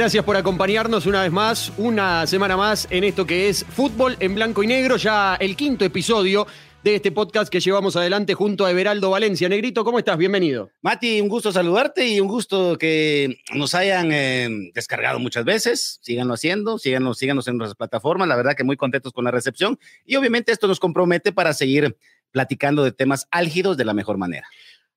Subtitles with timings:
[0.00, 4.34] Gracias por acompañarnos una vez más, una semana más en esto que es Fútbol en
[4.34, 6.46] Blanco y Negro, ya el quinto episodio
[6.82, 9.46] de este podcast que llevamos adelante junto a Everaldo Valencia.
[9.50, 10.16] Negrito, ¿cómo estás?
[10.16, 10.70] Bienvenido.
[10.80, 15.98] Mati, un gusto saludarte y un gusto que nos hayan eh, descargado muchas veces.
[16.00, 18.26] Síganlo haciendo, síganos, síganos en nuestras plataformas.
[18.26, 21.94] La verdad que muy contentos con la recepción y obviamente esto nos compromete para seguir
[22.30, 24.46] platicando de temas álgidos de la mejor manera.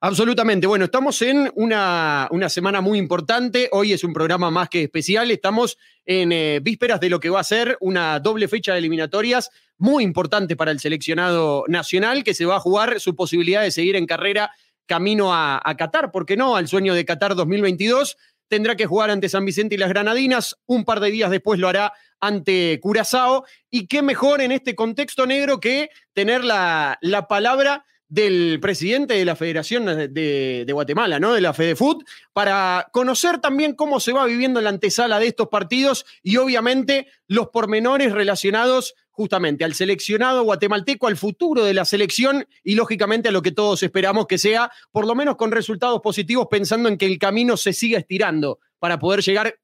[0.06, 0.68] Absolutamente.
[0.68, 3.70] Bueno, estamos en una, una, semana muy importante.
[3.72, 5.32] Hoy es un programa más que especial.
[5.32, 9.50] Estamos en eh, vísperas de lo que va a ser una doble fecha de eliminatorias
[9.78, 13.96] muy importante para el seleccionado nacional, que se va a jugar su posibilidad de seguir
[13.96, 14.52] en carrera
[14.88, 16.58] camino a, a Qatar, ¿por qué no?
[16.58, 18.18] Al sueño de Qatar 2022.
[18.50, 20.58] Tendrá que jugar ante San Vicente y las Granadinas.
[20.66, 23.46] Un par de días después lo hará ante Curazao.
[23.70, 29.26] Y qué mejor en este contexto negro que tener la, la palabra del presidente de
[29.26, 31.34] la Federación de, Guatemala, ¿no?
[31.34, 36.06] De la FedeFut, para conocer también cómo se va viviendo la antesala de estos partidos
[36.22, 42.76] y obviamente los pormenores relacionados justamente al seleccionado guatemalteco, al futuro de la selección y
[42.76, 46.90] lógicamente a lo que todos esperamos que sea, por lo menos con resultados positivos, pensando
[46.90, 49.56] en que el camino se siga estirando para poder llegar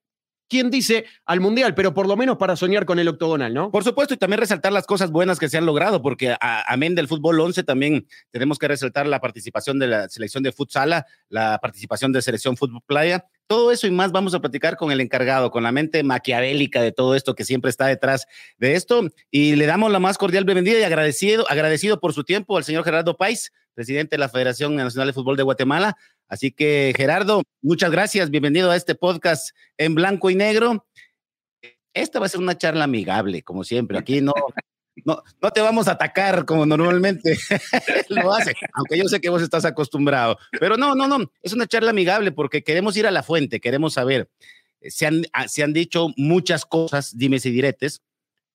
[0.50, 3.70] quién dice al Mundial, pero por lo menos para soñar con el octogonal, ¿no?
[3.70, 7.08] Por supuesto, y también resaltar las cosas buenas que se han logrado, porque amén del
[7.08, 12.12] fútbol 11 también tenemos que resaltar la participación de la selección de futsala, la participación
[12.12, 15.62] de selección fútbol playa, todo eso y más vamos a platicar con el encargado, con
[15.62, 18.26] la mente maquiavélica de todo esto que siempre está detrás
[18.58, 19.08] de esto.
[19.30, 22.84] Y le damos la más cordial bienvenida y agradecido, agradecido por su tiempo al señor
[22.84, 25.96] Gerardo Pais, presidente de la Federación Nacional de Fútbol de Guatemala,
[26.30, 28.30] Así que, Gerardo, muchas gracias.
[28.30, 30.86] Bienvenido a este podcast en blanco y negro.
[31.92, 33.98] Esta va a ser una charla amigable, como siempre.
[33.98, 34.32] Aquí no,
[35.04, 37.36] no, no te vamos a atacar como normalmente
[38.10, 40.38] lo hace, aunque yo sé que vos estás acostumbrado.
[40.60, 43.94] Pero no, no, no, es una charla amigable porque queremos ir a la fuente, queremos
[43.94, 44.30] saber.
[44.82, 48.02] Se han, ah, se han dicho muchas cosas, dimes y diretes,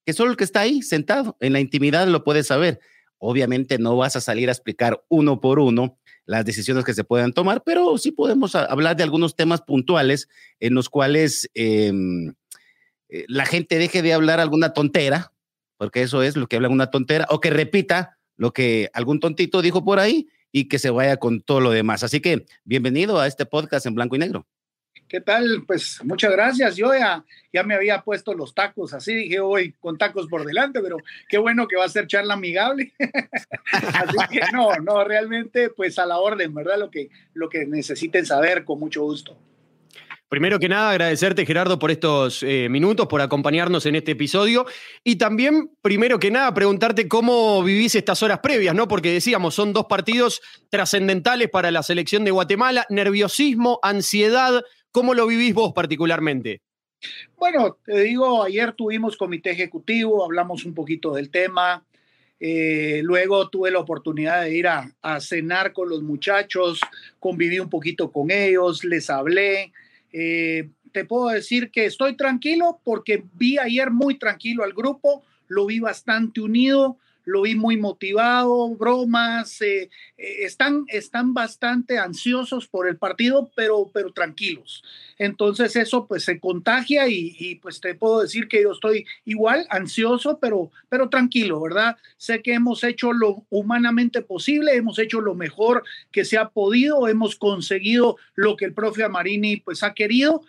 [0.06, 2.80] que solo el que está ahí sentado en la intimidad lo puede saber.
[3.18, 7.34] Obviamente no vas a salir a explicar uno por uno las decisiones que se puedan
[7.34, 10.28] tomar, pero sí podemos hablar de algunos temas puntuales
[10.60, 12.34] en los cuales em,
[13.10, 15.32] eh, la gente deje de hablar alguna tontera,
[15.78, 19.62] porque eso es lo que habla una tontera, o que repita lo que algún tontito
[19.62, 22.04] dijo por ahí y que se vaya con todo lo demás.
[22.04, 24.48] Así que bienvenido a este podcast en blanco y negro.
[25.08, 25.64] ¿Qué tal?
[25.68, 26.76] Pues muchas gracias.
[26.76, 27.24] Yo ya,
[27.54, 30.98] ya me había puesto los tacos, así dije hoy con tacos por delante, pero
[31.30, 32.94] qué bueno que va a ser charla amigable.
[33.72, 36.80] así que no, no, realmente pues a la orden, ¿verdad?
[36.80, 39.38] Lo que, lo que necesiten saber, con mucho gusto.
[40.28, 44.66] Primero que nada, agradecerte, Gerardo, por estos eh, minutos, por acompañarnos en este episodio.
[45.04, 48.88] Y también, primero que nada, preguntarte cómo vivís estas horas previas, ¿no?
[48.88, 52.88] Porque decíamos, son dos partidos trascendentales para la selección de Guatemala.
[52.90, 54.64] Nerviosismo, ansiedad,
[54.96, 56.62] ¿Cómo lo vivís vos particularmente?
[57.36, 61.86] Bueno, te digo, ayer tuvimos comité ejecutivo, hablamos un poquito del tema.
[62.40, 64.90] Eh, luego tuve la oportunidad de ir a,
[65.20, 66.80] cenar con los muchachos,
[67.20, 69.74] conviví un poquito con ellos, les hablé.
[70.14, 75.66] Eh, te puedo decir que estoy tranquilo porque vi ayer muy tranquilo al grupo, lo
[75.66, 82.88] vi bastante unido, lo vi muy motivado, bromas, eh, eh, están, están bastante ansiosos por
[82.88, 84.84] el partido, pero, pero tranquilos.
[85.18, 90.40] Entonces eso pues se contagia y, pues te puedo decir que yo estoy igual, ansioso,
[90.40, 91.98] pero, pero tranquilo, ¿verdad?
[92.18, 97.08] Sé que hemos hecho lo humanamente posible, hemos hecho lo mejor que se ha podido,
[97.08, 100.44] hemos conseguido lo que el profe Amarini pues ha querido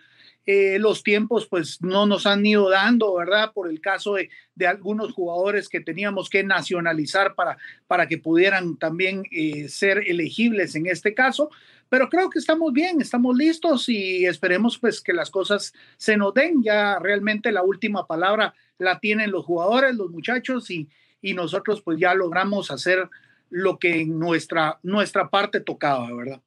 [0.46, 3.52] eh, los tiempos pues no nos han ido dando, ¿verdad?
[3.52, 4.30] Por el caso de,
[4.66, 7.58] algunos jugadores que teníamos que nacionalizar para,
[7.88, 11.50] para que pudieran también eh, ser elegibles en este caso.
[11.88, 16.32] Pero creo que estamos bien, estamos listos y esperemos pues que las cosas se nos
[16.32, 16.62] den.
[16.62, 20.88] Ya realmente la última palabra la tienen los jugadores, los muchachos y,
[21.20, 23.08] y nosotros pues ya logramos hacer
[23.50, 26.40] lo que en nuestra, nuestra parte tocaba, ¿verdad?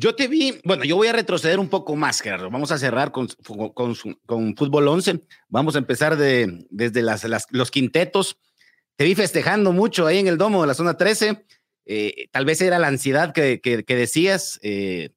[0.00, 2.50] Yo te vi, bueno, yo voy a retroceder un poco más, Gerardo.
[2.50, 3.26] Vamos a cerrar con,
[3.74, 3.96] con,
[4.26, 5.22] con Fútbol 11.
[5.48, 8.38] Vamos a empezar de, desde las, los quintetos.
[8.94, 11.44] Te vi festejando mucho ahí en el domo de la zona 13.
[11.86, 15.10] Eh, tal vez era la ansiedad que, que, decías, eh,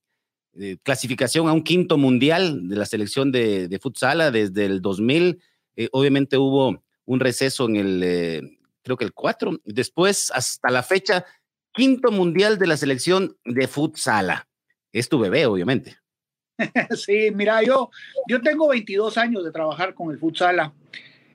[0.81, 5.43] clasificación a un quinto mundial de la selección de, futsala desde el 2000.
[5.75, 9.59] Eh, obviamente hubo un receso en el, creo que el 4.
[9.63, 11.23] Después, hasta la fecha,
[11.71, 14.47] quinto mundial de la selección de futsala
[14.93, 15.97] es tu bebé, obviamente.
[16.95, 17.89] Sí, mira, yo,
[18.27, 20.71] yo tengo 22 años de trabajar con el futsal.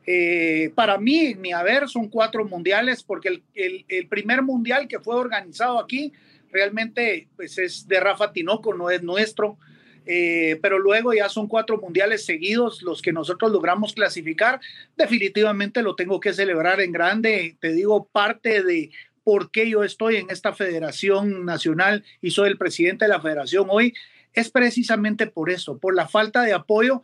[0.06, 5.80] Eh, para mí, mi haber son cuatro mundiales, porque el, primer mundial que fue organizado
[5.80, 6.12] aquí
[6.52, 9.58] realmente pues es de Rafa Tinoco, no es nuestro.
[10.08, 14.60] eh, pero luego ya son cuatro mundiales seguidos los que nosotros logramos clasificar.
[14.96, 17.56] Definitivamente lo tengo que celebrar en grande.
[17.60, 18.92] Te digo, parte de
[19.26, 23.66] por qué yo estoy en esta federación nacional y soy el presidente de la federación
[23.68, 23.92] hoy
[24.32, 27.02] es precisamente por eso, por la falta de apoyo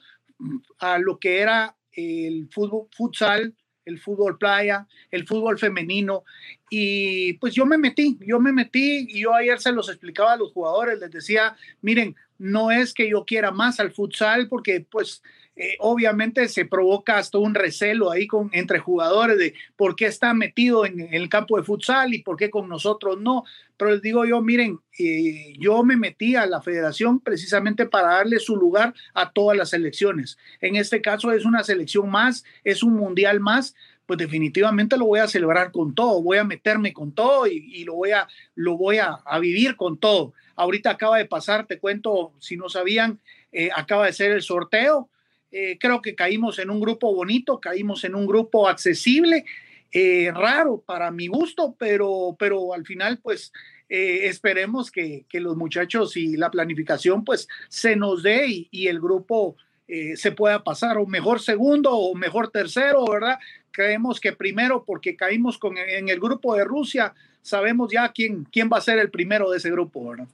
[0.78, 6.22] a lo que era el fútbol futsal, el fútbol playa, el fútbol femenino.
[6.70, 10.36] Y pues yo me metí, yo me metí y yo ayer se los explicaba a
[10.36, 15.24] los jugadores, les decía, miren, no es que yo quiera más al futsal porque pues
[15.54, 20.32] eh, obviamente se provoca hasta un recelo ahí con, entre jugadores de por qué está
[20.32, 23.44] metido en, el campo de futsal y por qué con nosotros no.
[23.76, 28.38] Pero les digo yo, miren, eh, yo me metí a la federación precisamente para darle
[28.38, 30.38] su lugar a todas las selecciones.
[30.60, 33.74] En este caso es una selección más, es un mundial más,
[34.06, 37.94] pues definitivamente lo voy a celebrar con todo, voy a meterme con todo y, lo
[37.94, 40.32] voy, a, lo voy a, vivir con todo.
[40.56, 43.20] Ahorita acaba de pasar, te cuento, si no sabían,
[43.52, 45.10] eh, acaba de ser el sorteo
[45.52, 49.44] eh, creo que caímos en un grupo bonito, caímos en un grupo accesible,
[49.92, 53.52] eh, raro para mi gusto, pero, pero al final pues
[53.90, 58.86] eh, esperemos que, que, los muchachos y la planificación pues se nos dé y, y
[58.86, 59.56] el grupo
[60.14, 63.38] se pueda pasar o mejor segundo o mejor tercero, ¿verdad?
[63.72, 67.12] Creemos que primero porque caímos con, en el grupo de Rusia,
[67.42, 70.28] sabemos ya quién, quién va a ser el primero de ese grupo, ¿verdad?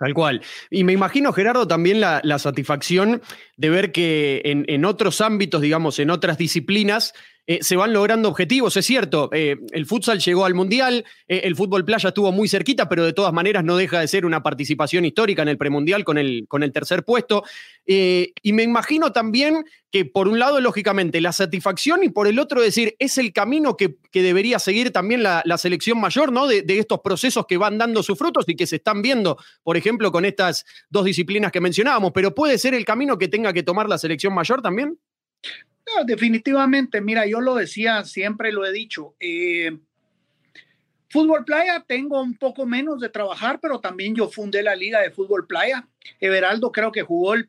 [0.00, 0.40] Tal cual.
[0.70, 3.20] Y me imagino, Gerardo, también la, satisfacción
[3.58, 7.12] de ver que en, en, otros ámbitos, digamos, en otras disciplinas,
[7.50, 9.28] eh, se van logrando objetivos, es cierto.
[9.32, 13.12] Eh, el futsal llegó al Mundial, eh, el fútbol playa estuvo muy cerquita, pero de
[13.12, 16.62] todas maneras no deja de ser una participación histórica en el premundial con el, con
[16.62, 17.42] el tercer puesto.
[17.86, 22.62] y me imagino también que por un lado, lógicamente, la satisfacción y por el otro
[22.62, 26.46] decir, es el camino que, debería seguir también la, selección mayor, ¿no?
[26.46, 29.76] De, de, estos procesos que van dando sus frutos y que se están viendo, por
[29.76, 33.64] ejemplo, con estas dos disciplinas que mencionábamos, pero puede ser el camino que tenga que
[33.64, 34.96] tomar la selección mayor también
[36.04, 39.14] definitivamente, mira, yo lo decía, siempre lo he dicho.
[39.20, 39.78] Eh,
[41.08, 45.10] fútbol playa, tengo un poco menos de trabajar, pero también yo fundé la liga de
[45.10, 45.86] fútbol playa.
[46.20, 47.48] Everaldo creo que jugó el,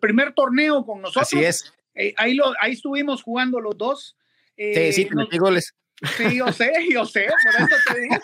[0.00, 1.28] primer torneo con nosotros.
[1.28, 1.72] Así es.
[1.94, 4.16] Eh, ahí, lo, ahí estuvimos jugando los dos.
[4.56, 5.74] Eh, sí, sí, nos, goles.
[6.16, 8.16] Sí, yo sé, yo sé, por eso te digo.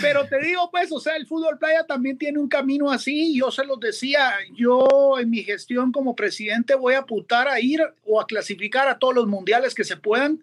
[0.00, 3.34] Pero te digo, pues, o sea, el fútbol playa también tiene un camino así.
[3.36, 7.80] Yo se los decía, yo en mi gestión como presidente voy a apuntar a ir
[8.04, 10.42] o a clasificar a todos los mundiales que se puedan.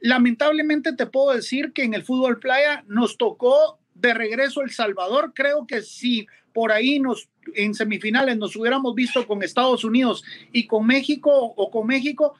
[0.00, 5.32] Lamentablemente te puedo decir que en el fútbol playa nos tocó de regreso El Salvador.
[5.34, 10.66] Creo que si por ahí nos en semifinales nos hubiéramos visto con Estados Unidos y
[10.66, 12.34] con México o con México,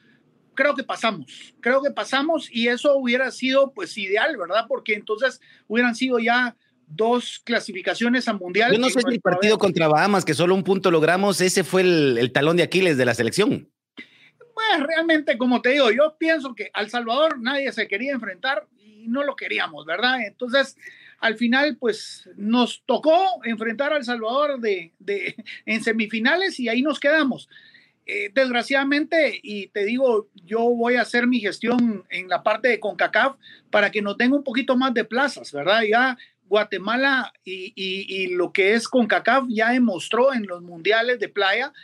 [0.58, 4.64] creo que pasamos, creo que pasamos y eso hubiera sido pues ideal, ¿verdad?
[4.66, 6.56] Porque entonces hubieran sido ya
[6.88, 8.72] dos clasificaciones a mundial.
[8.72, 11.82] Yo no sé si el partido contra Bahamas, que solo un punto logramos, ese fue
[11.82, 13.70] el, talón de Aquiles de la selección.
[13.96, 19.06] Pues realmente, como te digo, yo pienso que al Salvador nadie se quería enfrentar y
[19.06, 20.26] no lo queríamos, ¿verdad?
[20.26, 20.76] Entonces,
[21.20, 25.36] al final, pues nos tocó enfrentar al Salvador de, de,
[25.66, 27.48] en semifinales y ahí nos quedamos.
[28.10, 32.80] Eh, desgraciadamente, y te digo, yo voy a hacer mi gestión en la parte de
[32.80, 33.36] CONCACAF
[33.70, 35.82] para que nos den un poquito más de plazas, ¿verdad?
[35.82, 41.74] Ya Guatemala y, lo que es CONCACAF ya demostró en los mundiales de playa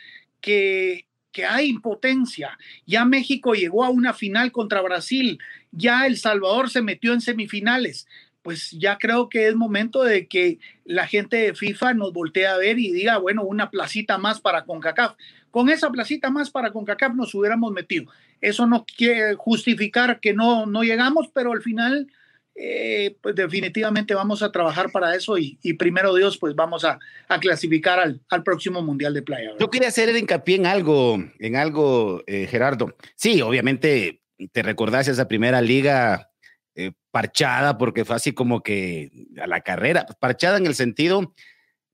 [0.40, 2.58] que, que hay impotencia.
[2.86, 5.38] Ya México llegó a una final contra Brasil,
[5.72, 8.06] ya El Salvador se metió en semifinales
[8.44, 12.58] pues ya creo que es momento de que la gente de FIFA nos voltee a
[12.58, 15.16] ver y diga, bueno, una placita más para CONCACAF.
[15.54, 18.06] Con esa placita más para CONCACAF nos hubiéramos metido.
[18.40, 22.08] Eso no quiere justificar que no, no llegamos, pero al final,
[22.56, 26.98] eh, pues definitivamente vamos a trabajar para eso y, primero Dios, pues vamos a,
[27.40, 29.52] clasificar al, al, próximo Mundial de Playa.
[29.60, 32.96] Yo quería hacer hincapié en algo, en algo, eh, Gerardo.
[33.14, 36.32] Sí, obviamente te recordás esa primera liga
[36.74, 41.32] eh, parchada, porque fue así como que a la carrera, parchada en el sentido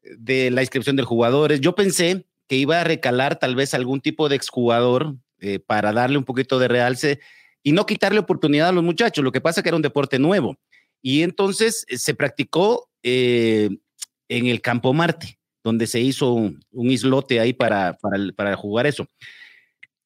[0.03, 1.61] de la inscripción de jugadores.
[1.61, 6.19] Yo pensé que iba a recalar tal vez algún tipo de exjugador eh, para darle
[6.19, 7.21] un poquito de realce
[7.63, 9.23] y no quitarle oportunidad a los muchachos.
[9.23, 10.59] Lo que pasa que era un deporte nuevo.
[11.01, 13.71] Y entonces eh, se practicó eh,
[14.29, 17.97] en el Campo Marte, donde se hizo un, islote ahí para,
[18.35, 19.07] para, jugar eso.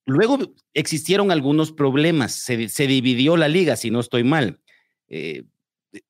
[0.05, 0.39] Luego
[0.75, 4.61] existieron algunos problemas, se, se, dividió la liga, si no estoy mal.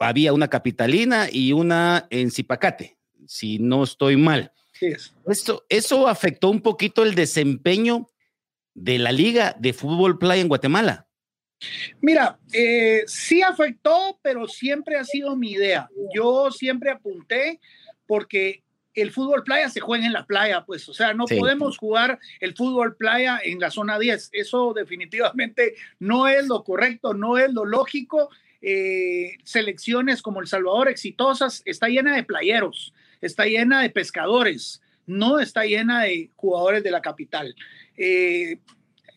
[0.01, 4.51] había una capitalina y una en Zipacate, si no estoy mal.
[5.27, 8.09] Esto, eso afectó un poquito el desempeño
[8.75, 11.07] de la Liga de Fútbol Playa en Guatemala.
[12.01, 15.89] Mira, eh, sí afectó, pero siempre ha sido mi idea.
[16.15, 17.61] Yo siempre apunté
[18.07, 18.63] porque
[18.95, 22.55] el fútbol playa se juega en la playa, pues, o sea, no podemos jugar el
[22.55, 24.31] fútbol playa en la zona 10.
[24.33, 28.31] Eso definitivamente no es lo correcto, no es lo lógico.
[28.63, 35.41] Eh, selecciones como El Salvador exitosas está llena de playeros, está llena de pescadores, no
[35.41, 37.55] está llena de jugadores de la capital.
[37.97, 38.59] Eh,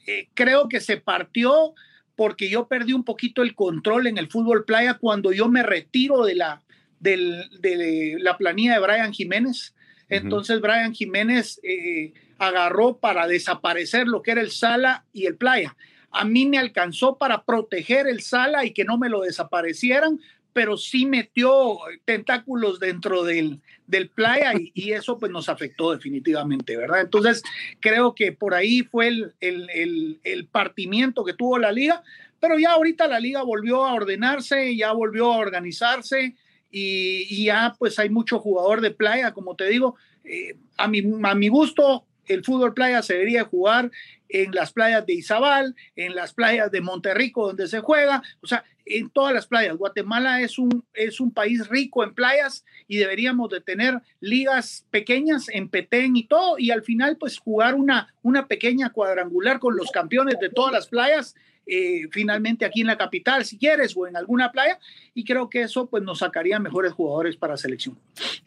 [0.06, 1.74] eh, creo que se partió
[2.16, 6.26] porque yo perdí un poquito el control en el fútbol playa cuando yo me retiro
[6.26, 6.62] de la,
[7.00, 9.76] de la planilla de Brian Jiménez.
[10.10, 15.76] Entonces Brian Jiménez eh, agarró para desaparecer lo que era el Sala y el Playa.
[16.12, 20.20] A mí me alcanzó para proteger el Sala y que no me lo desaparecieran,
[20.58, 27.02] pero sí metió tentáculos dentro del, del playa y, eso pues nos afectó definitivamente, ¿verdad?
[27.02, 27.44] Entonces
[27.80, 32.02] creo que por ahí fue el, el, el, partimiento que tuvo la liga,
[32.40, 36.36] pero ya ahorita la liga volvió a ordenarse, ya volvió a organizarse
[36.72, 41.36] y, ya pues hay mucho jugador de playa, como te digo, eh, a, mi, a
[41.36, 43.92] mi gusto el fútbol playa se debería jugar
[44.28, 48.66] en las playas de Izabal, en las playas de Monterrico donde se juega, o sea,
[48.90, 49.78] en todas las playas.
[49.78, 55.48] Guatemala es un, es un país rico en playas y deberíamos de tener ligas pequeñas
[55.50, 59.92] en Petén y todo, y al final pues jugar una, una pequeña cuadrangular con los
[59.92, 61.36] campeones de todas las playas
[61.70, 64.80] eh, finalmente aquí en la capital, si quieres, o en alguna playa,
[65.14, 68.00] y creo que eso pues nos sacaría mejores jugadores para selección.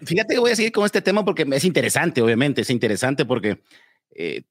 [0.02, 3.60] Fíjate que voy a seguir con este tema porque es interesante, obviamente, es interesante porque
[4.12, 4.44] eh,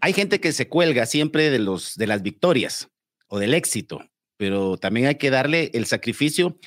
[0.00, 2.90] hay gente que se cuelga siempre de, los, de las victorias
[3.28, 4.04] o del éxito,
[4.42, 6.58] pero también hay que darle el sacrificio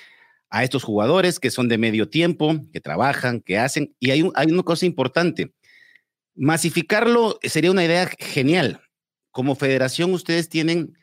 [0.49, 4.63] a estos jugadores que son de medio tiempo, que trabajan, que hacen, y hay, una
[4.63, 5.51] cosa importante,
[6.35, 8.79] masificarlo sería una idea genial,
[9.29, 10.97] como federación ustedes tienen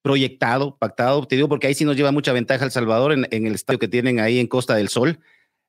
[0.00, 3.56] proyectado, pactado, te digo porque ahí sí nos lleva mucha ventaja El Salvador en, el
[3.56, 5.18] estadio que tienen ahí en Costa del Sol.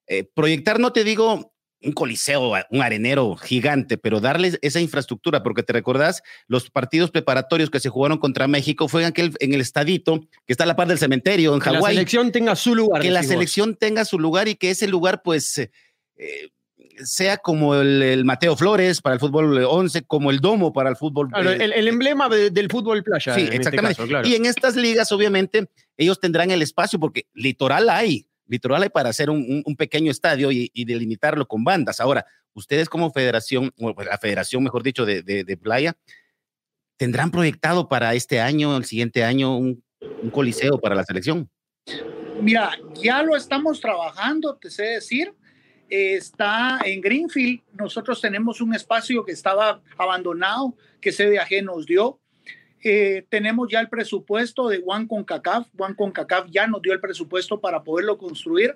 [0.05, 1.52] Eh, proyectar, no te digo
[1.83, 7.69] un coliseo, un arenero gigante, pero darles esa infraestructura, porque te recordás, los partidos preparatorios
[7.69, 10.75] que se jugaron contra México fue en, aquel, en el estadito que está a la
[10.75, 11.79] par del cementerio en Hawái.
[11.79, 13.01] Que la selección tenga su lugar.
[13.01, 15.69] Que la selección tenga su lugar y que ese lugar, pues, eh,
[17.03, 21.29] sea como el, Mateo Flores para el fútbol 11, como el Domo para el fútbol.
[21.35, 23.35] el, emblema del fútbol playa.
[23.35, 24.27] Sí, este exactamente.
[24.27, 29.29] Y en estas ligas, obviamente, ellos tendrán el espacio porque litoral hay, litoral para hacer
[29.29, 31.99] un, pequeño estadio y, delimitarlo con bandas.
[31.99, 35.95] Ahora, ustedes como federación, o la federación, mejor dicho, de, playa,
[36.97, 39.83] ¿tendrán proyectado para este año, el siguiente año, un,
[40.21, 41.49] un coliseo para la selección?
[42.41, 45.33] Mira, ya lo estamos trabajando, te sé decir
[45.93, 47.61] está en Greenfield.
[47.73, 52.19] Nosotros tenemos un espacio que estaba abandonado, que CDAG nos dio.
[52.83, 55.67] Eh, tenemos ya el presupuesto de One CONCACAF.
[55.77, 58.75] One CONCACAF ya nos dio el presupuesto para poderlo construir.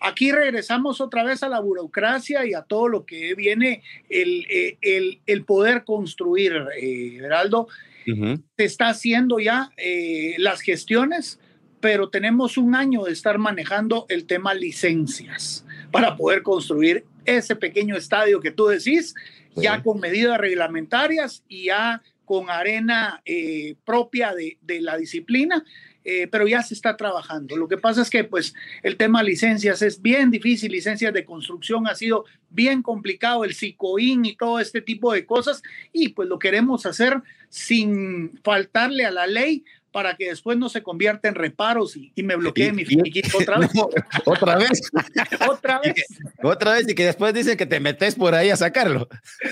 [0.00, 4.76] Aquí regresamos otra vez a la burocracia y a todo lo que viene el, eh,
[4.82, 7.68] el, el poder construir, eh, Heraldo.
[8.04, 11.40] Se está haciendo ya eh, las gestiones,
[11.80, 17.96] pero tenemos un año de estar manejando el tema licencias para poder construir ese pequeño
[17.96, 19.14] estadio que tú decís,
[19.56, 25.64] ya con medidas reglamentarias y ya con arena eh, propia de, la disciplina,
[26.04, 27.56] eh, pero ya se está trabajando.
[27.56, 31.86] Lo que pasa es que pues el tema licencias es bien difícil, licencias de construcción
[31.86, 35.62] ha sido bien complicado, el SICOIN y todo este tipo de cosas,
[35.92, 39.64] y pues lo queremos hacer sin faltarle a la ley,
[39.94, 43.70] para que después no se convierta en reparos y, me bloquee mi finiquito otra vez.
[44.24, 44.90] otra vez.
[45.48, 45.94] otra vez.
[46.42, 49.08] otra vez y que después dicen que te metes por ahí a sacarlo.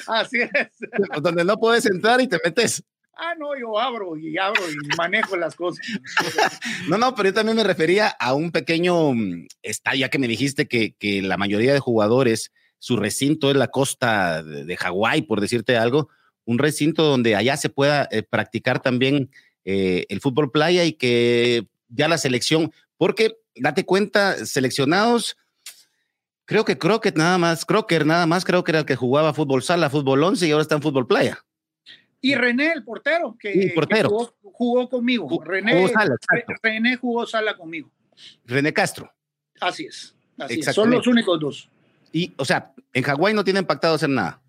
[0.08, 0.50] Así es.
[1.22, 2.82] Donde no puedes entrar y te metes.
[3.14, 5.86] Ah, no, yo abro y abro y manejo las cosas.
[6.88, 10.26] no, no, pero yo también me refería a un pequeño mm, estadio, ya que me
[10.26, 15.40] dijiste que, que la mayoría de jugadores, su recinto es la costa de, Hawái, por
[15.40, 16.08] decirte algo,
[16.44, 19.30] un recinto donde allá se pueda eh, practicar también
[19.64, 25.36] eh, el fútbol playa y que ya la selección, porque date cuenta, seleccionados,
[26.44, 29.62] creo que Crockett nada más, Crocker nada más, creo que era el que jugaba fútbol
[29.62, 31.44] sala, fútbol once y ahora está en fútbol playa.
[32.20, 33.74] Y René, el portero, que,
[34.42, 35.42] jugó, conmigo.
[35.44, 36.16] René, jugó sala,
[36.62, 37.90] René jugó sala conmigo.
[38.44, 39.12] René Castro.
[39.60, 40.14] Así es.
[40.72, 41.68] Son los únicos dos.
[42.12, 44.41] Y, o sea, en Hawái no tienen pactado hacer nada.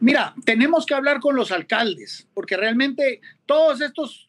[0.00, 4.28] Mira, tenemos que hablar con los alcaldes, porque realmente todos estos,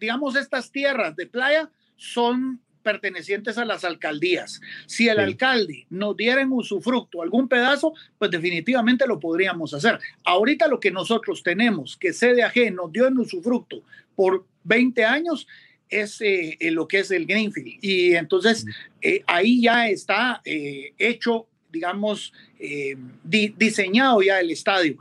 [0.00, 4.60] digamos, estas tierras de playa son pertenecientes a las alcaldías.
[4.86, 9.98] Si el alcalde nos diera en usufructo algún pedazo, pues definitivamente lo podríamos hacer.
[10.24, 13.82] Ahorita lo que nosotros tenemos, que CDAG nos dio en usufructo
[14.14, 15.48] por 20 años,
[15.88, 17.78] es eh, lo que es el Greenfield.
[17.82, 18.66] Y entonces
[19.00, 24.96] eh, ahí ya está eh, hecho digamos, eh, diseñado ya el estadio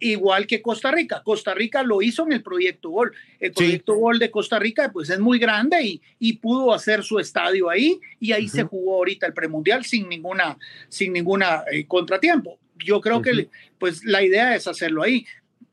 [0.00, 1.22] igual que Costa Rica.
[1.24, 3.12] Costa Rica lo hizo en el proyecto Gol.
[3.40, 7.18] El proyecto Gol de Costa Rica pues es muy grande y, y pudo hacer su
[7.18, 12.58] estadio ahí y ahí se jugó ahorita el premundial sin ninguna, sin ninguna eh, contratiempo.
[12.76, 15.24] Yo creo que pues la idea es hacerlo ahí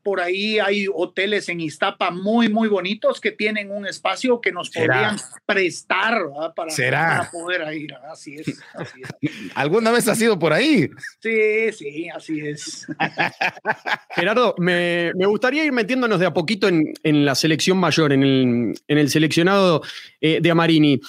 [0.02, 4.70] por ahí hay hoteles en Iztapa muy, muy bonitos que tienen un espacio que nos
[4.70, 5.16] podrían
[5.46, 6.22] prestar
[6.54, 7.94] para, poder ir.
[8.10, 8.60] Así es,
[9.54, 10.90] ¿Alguna vez has ido por ahí?
[11.20, 12.86] Sí, sí, así es.
[14.14, 18.98] Gerardo, me, gustaría ir metiéndonos de a poquito en, la selección mayor, en el, en
[18.98, 19.82] el seleccionado
[20.20, 21.00] eh, de Amarini.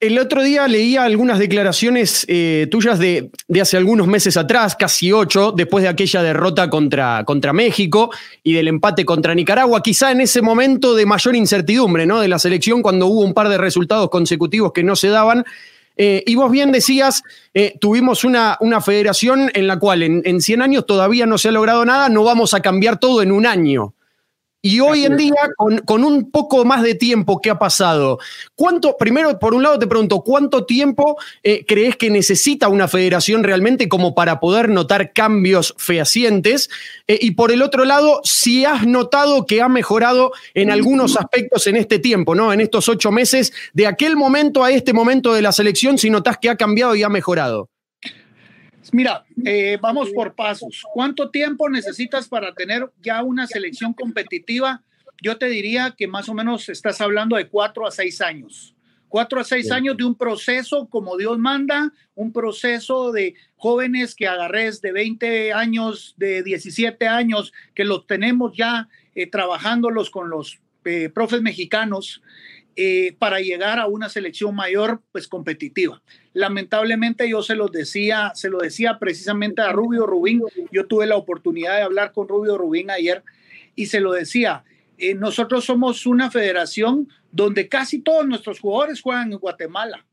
[0.00, 5.50] El otro día leía algunas declaraciones eh, tuyas de, hace algunos meses atrás, casi ocho,
[5.50, 8.08] después de aquella derrota contra, contra, México
[8.44, 12.20] y del empate contra Nicaragua, quizá en ese momento de mayor incertidumbre ¿no?
[12.20, 15.44] de la selección, cuando hubo un par de resultados consecutivos que no se daban.
[15.96, 20.40] Eh, y vos bien decías, eh, tuvimos una, una, federación en la cual en, en
[20.40, 23.46] 100 años todavía no se ha logrado nada, no vamos a cambiar todo en un
[23.46, 23.94] año.
[24.60, 28.18] Y hoy en día, con, un poco más de tiempo que ha pasado,
[28.56, 33.44] ¿cuánto, primero, por un lado te pregunto, ¿cuánto tiempo eh, crees que necesita una federación
[33.44, 36.70] realmente como para poder notar cambios fehacientes?
[37.06, 41.68] Eh, y por el otro lado, si has notado que ha mejorado en algunos aspectos
[41.68, 42.52] en este tiempo, ¿no?
[42.52, 46.36] En estos ocho meses, de aquel momento a este momento de la selección, si notas
[46.36, 47.68] que ha cambiado y ha mejorado.
[48.92, 50.82] Mira, eh, vamos por pasos.
[50.92, 54.82] ¿Cuánto tiempo necesitas para tener ya una selección competitiva?
[55.22, 58.74] Yo te diría que más o menos estás hablando de cuatro a seis años.
[59.08, 64.26] Cuatro a seis años de un proceso como Dios manda, un proceso de jóvenes que
[64.26, 70.60] agarres de 20 años, de 17 años, que los tenemos ya eh, trabajándolos con los
[70.84, 72.22] eh, profes mexicanos
[72.80, 76.00] eh, para llegar a una selección mayor, pues competitiva.
[76.32, 80.44] Lamentablemente yo se lo decía, se lo decía precisamente a Rubio Rubín.
[80.70, 83.24] Yo tuve la oportunidad de hablar con Rubio Rubín ayer
[83.74, 84.62] y se lo decía.
[84.96, 90.06] Eh, nosotros somos una federación donde casi todos nuestros jugadores juegan en Guatemala.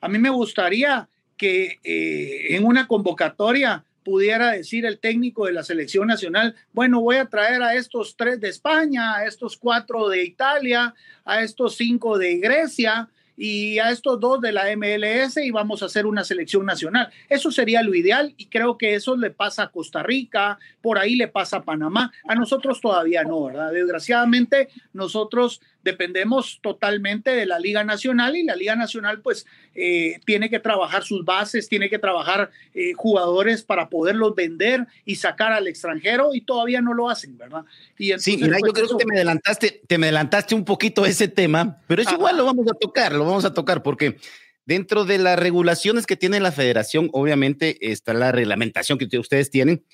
[0.00, 5.64] A mí me gustaría que eh, en una convocatoria pudiera decir el técnico de la
[5.64, 10.22] selección nacional, bueno, voy a traer a estos tres de España, a estos cuatro de
[10.22, 15.82] Italia, a estos cinco de Grecia, y a estos dos de la MLS y vamos
[15.82, 17.10] a hacer una selección nacional.
[17.28, 21.16] Eso sería lo ideal y creo que eso le pasa a Costa Rica, por ahí
[21.16, 22.12] le pasa a Panamá.
[22.26, 23.72] A nosotros todavía no, ¿verdad?
[23.72, 30.50] Desgraciadamente nosotros dependemos totalmente de la Liga Nacional y la Liga Nacional pues eh, tiene
[30.50, 35.68] que trabajar sus bases, tiene que trabajar eh, jugadores para poderlos vender y sacar al
[35.68, 37.64] extranjero y todavía no lo hacen, ¿verdad?
[37.96, 41.06] Y sí, mira, yo pues, creo que te me adelantaste, te me adelantaste un poquito
[41.06, 44.16] ese tema, pero es igual lo vamos a tocar, lo vamos a tocar porque
[44.64, 49.84] dentro de las regulaciones que tiene la federación, obviamente está la reglamentación que ustedes tienen,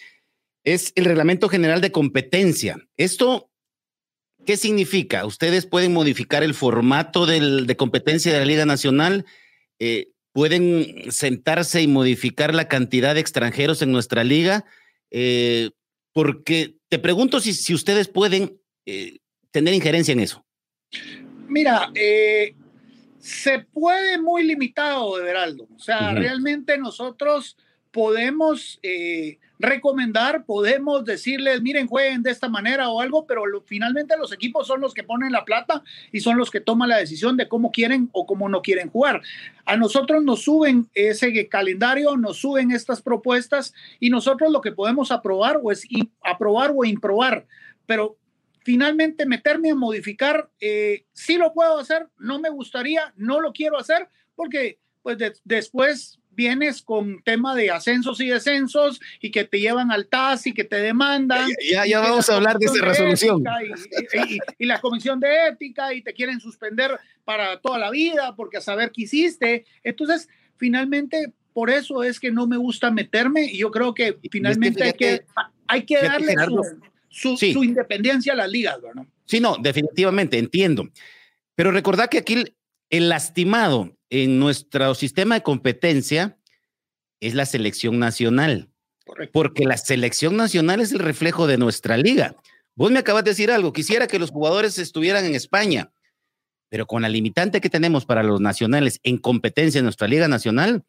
[0.64, 2.78] es el reglamento general de competencia.
[2.96, 3.52] Esto
[4.46, 5.24] ¿Qué significa?
[5.24, 9.24] Ustedes pueden modificar el formato de competencia de la Liga Nacional,
[9.78, 14.64] eh, pueden sentarse y modificar la cantidad de extranjeros en nuestra liga,
[15.11, 15.70] eh,
[16.12, 19.18] porque te pregunto si, ustedes pueden eh,
[19.50, 20.44] tener injerencia en eso.
[21.48, 21.92] Mira,
[23.20, 25.68] se puede muy limitado, Everaldo.
[25.76, 27.57] O sea, realmente nosotros
[27.92, 28.81] podemos
[29.62, 34.81] recomendar, podemos decirles, miren, jueguen de esta manera o algo, pero finalmente los equipos son
[34.81, 38.11] los que ponen la plata y son los que toman la decisión de cómo quieren
[38.12, 39.22] o cómo no quieren jugar.
[39.64, 45.12] A nosotros nos suben ese calendario, nos suben estas propuestas y nosotros lo que podemos
[45.12, 45.87] aprobar o es
[46.22, 47.46] aprobar o improbar,
[47.87, 48.16] pero
[48.64, 53.78] finalmente meterme a modificar, eh, sí lo puedo hacer, no me gustaría, no lo quiero
[53.78, 59.90] hacer, porque pues después vienes con tema de ascensos y descensos y que te llevan
[59.90, 61.49] al TAS y que te demandan.
[61.71, 63.45] Ya, ya, vamos a hablar de esa resolución.
[64.59, 68.61] Y, la comisión de ética y te quieren suspender para toda la vida porque a
[68.61, 69.66] saber qué hiciste.
[69.83, 74.85] Entonces, finalmente, por eso es que no me gusta meterme y yo creo que finalmente
[74.85, 75.25] hay que,
[75.66, 76.35] hay que darle
[77.09, 79.05] su, su, independencia a las ligas, ¿verdad?
[79.27, 80.88] Sí, no, definitivamente, entiendo.
[81.55, 82.45] Pero recordad que aquí
[82.92, 86.38] el lastimado en nuestro sistema de competencia
[87.20, 88.68] es la selección nacional.
[89.33, 92.37] Porque la selección nacional es el reflejo de nuestra liga.
[92.74, 95.90] Vos me acabas de decir algo, quisiera que los jugadores estuvieran en España,
[96.68, 100.85] pero con la limitante que tenemos para los nacionales en competencia en nuestra liga nacional,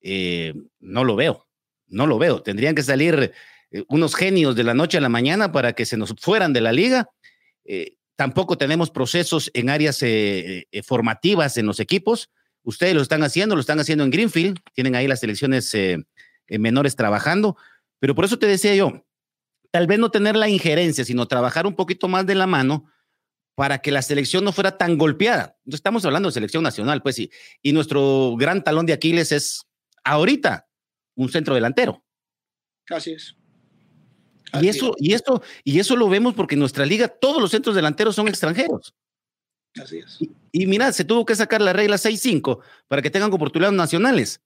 [0.00, 1.48] eh, no lo veo,
[1.88, 2.42] no lo veo.
[2.42, 3.32] Tendrían que salir
[3.72, 6.60] eh, unos genios de la noche a la mañana para que se nos fueran de
[6.60, 7.10] la liga.
[7.64, 10.04] Eh, tampoco tenemos procesos en áreas
[10.84, 12.28] formativas en los equipos
[12.62, 15.96] Ustedes lo están haciendo, lo están haciendo en Greenfield, tienen ahí las selecciones eh,
[16.46, 17.56] eh, menores trabajando,
[17.98, 19.06] pero por eso te decía yo,
[19.70, 22.90] tal vez no tener la injerencia, sino trabajar un poquito más de la mano
[23.54, 25.58] para que la selección no fuera tan golpeada.
[25.66, 27.30] estamos hablando de selección nacional, pues, y,
[27.62, 29.66] y nuestro gran talón de Aquiles es
[30.04, 30.68] ahorita
[31.14, 32.04] un centro delantero.
[32.88, 33.36] Así es.
[34.60, 37.74] Y eso, y eso, y eso lo vemos porque en nuestra liga todos los centros
[37.74, 38.94] delanteros son extranjeros.
[39.80, 40.18] Así es.
[40.52, 44.40] Y, mira, se tuvo que sacar la regla 6-5 para que tengan oportunidades nacionales.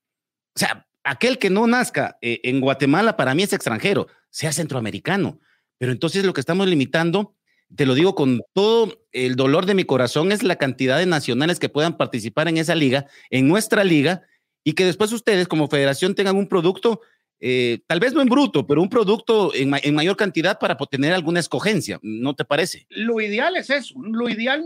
[0.55, 5.41] O sea, aquel que no nazca eh, en Guatemala para mí es extranjero, sea centroamericano.
[5.79, 7.35] Pero entonces lo que estamos limitando,
[7.75, 11.59] te lo digo con todo el dolor de mi corazón, es la cantidad de nacionales
[11.59, 14.23] que puedan participar en esa liga, en nuestra liga,
[14.63, 17.01] y que después ustedes como federación tengan un producto
[17.47, 21.41] eh, tal vez no en bruto, pero un producto en, mayor cantidad para tener alguna
[21.41, 22.87] escogencia, ¿no te parece?
[22.89, 24.65] Lo ideal es eso, lo ideal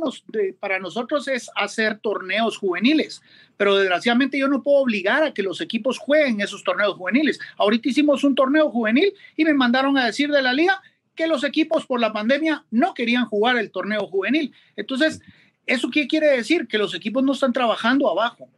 [0.60, 3.20] para nosotros es hacer torneos juveniles,
[3.56, 7.40] pero desgraciadamente yo no puedo obligar a que los equipos jueguen esos torneos juveniles.
[7.56, 10.80] Ahorita hicimos un torneo juvenil y me mandaron a decir de la liga
[11.16, 14.54] que los equipos por la pandemia no querían jugar el torneo juvenil.
[14.76, 15.20] Entonces,
[15.66, 16.68] ¿eso qué quiere decir?
[16.68, 18.48] Que los equipos no están trabajando abajo.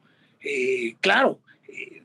[0.43, 1.41] Eh, claro,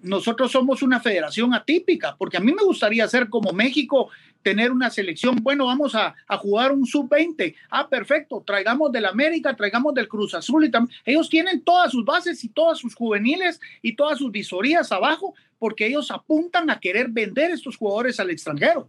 [0.01, 4.10] nosotros somos una federación atípica, porque a mí me gustaría ser como México,
[4.41, 9.95] tener una selección, bueno, vamos a, jugar un sub-20, ah, perfecto, traigamos del América, traigamos
[9.95, 10.71] del Cruz Azul, y
[11.04, 15.88] ellos tienen todas sus bases y todas sus juveniles y todas sus visorías abajo, porque
[15.88, 18.88] ellos apuntan a querer vender estos jugadores al extranjero.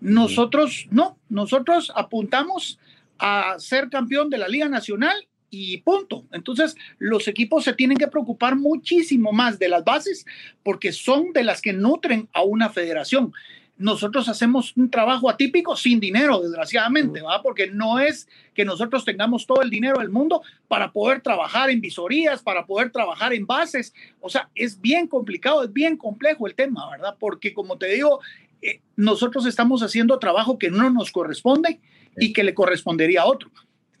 [0.00, 2.78] Nosotros no, nosotros apuntamos
[3.18, 6.24] a ser campeón de la Liga Nacional y punto.
[6.32, 10.24] Entonces, los equipos se tienen que preocupar muchísimo más de las bases
[10.62, 13.34] porque son de las que nutren a una federación.
[13.76, 17.42] Nosotros hacemos un trabajo atípico sin dinero, desgraciadamente, ¿va?
[17.42, 21.82] Porque no es que nosotros tengamos todo el dinero del mundo para poder trabajar en
[21.82, 23.92] visorías, para poder trabajar en bases.
[24.20, 27.16] O sea, es bien complicado, es bien complejo el tema, ¿verdad?
[27.18, 28.20] Porque como te digo,
[28.62, 31.78] eh, nosotros estamos haciendo trabajo que no nos corresponde
[32.16, 33.50] y que le correspondería a otro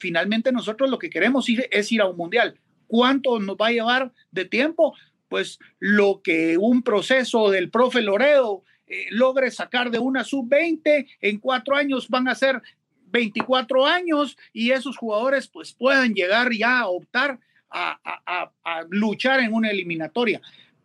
[0.02, 2.58] finalmente nosotros lo que queremos ir, es ir a un mundial.
[2.88, 4.94] ¿Cuánto nos va a llevar de tiempo?
[5.28, 11.38] Pues lo que un proceso del profe Loredo eh, logre sacar de una sub-20, en
[11.38, 12.60] cuatro años van a ser
[13.12, 17.38] 24 años y esos jugadores pues puedan llegar ya a optar
[17.70, 18.00] a,
[18.90, 20.42] luchar en una eliminatoria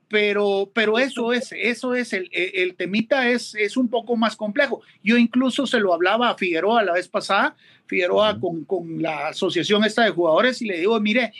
[0.08, 4.82] pero, pero eso es, eso es, el, el, temita es, es un poco más complejo.
[5.04, 9.84] Yo incluso se lo hablaba a Figueroa la vez pasada, Figueroa con, con la asociación
[9.84, 11.34] esta de jugadores y le digo, mire,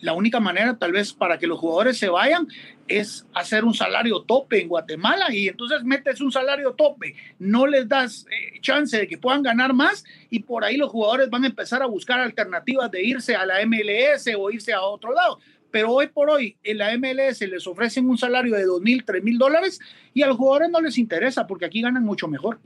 [0.00, 2.46] la única manera tal vez para que los jugadores se vayan
[2.86, 7.88] es hacer un salario tope en Guatemala y entonces metes un salario tope, no les
[7.88, 11.48] das eh, chance de que puedan ganar más y por ahí los jugadores van a
[11.48, 15.38] empezar a buscar alternativas de irse a la MLS o irse a otro lado
[15.70, 19.22] pero hoy por hoy en la MLS les ofrecen un salario de dos mil, tres
[19.22, 19.80] mil dólares
[20.14, 22.58] y a los jugadores no les interesa porque aquí ganan mucho mejor.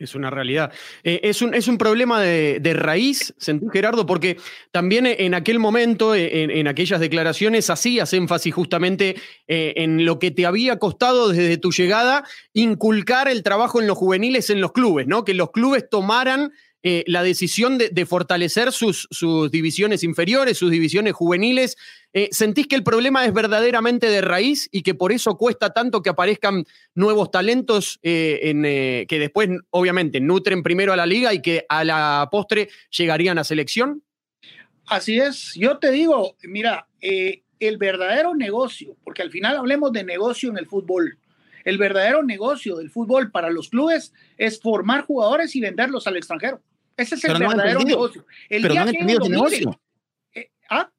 [0.00, 0.72] Es una realidad.
[1.04, 4.38] Eh, es, un, es, un, problema de, raíz, sentí Gerardo, porque
[4.70, 10.46] también en aquel momento, en, aquellas declaraciones, hacías énfasis justamente eh, en lo que te
[10.46, 15.22] había costado desde tu llegada inculcar el trabajo en los juveniles en los clubes, ¿no?
[15.22, 16.50] Que los clubes tomaran
[16.82, 19.06] eh, la decisión de, fortalecer sus,
[19.50, 21.76] divisiones inferiores, sus divisiones juveniles.
[22.14, 26.00] Eh, ¿Sentís que el problema es verdaderamente de raíz y que por eso cuesta tanto
[26.00, 26.64] que aparezcan
[26.94, 32.28] nuevos talentos eh, que después, obviamente, nutren primero a la liga y que a la
[32.30, 34.02] postre llegarían a selección?
[34.86, 35.52] Así es.
[35.54, 40.66] Yo te digo, mira, el verdadero negocio, porque al final hablemos de negocio en el
[40.66, 41.18] fútbol.
[41.62, 46.62] El verdadero negocio del fútbol para los clubes es formar jugadores y venderlos al extranjero.
[46.96, 48.26] Ese es el verdadero negocio.
[48.48, 49.80] pero no han entendido ese negocio.
[50.34, 50.90] Eh, ¿ah?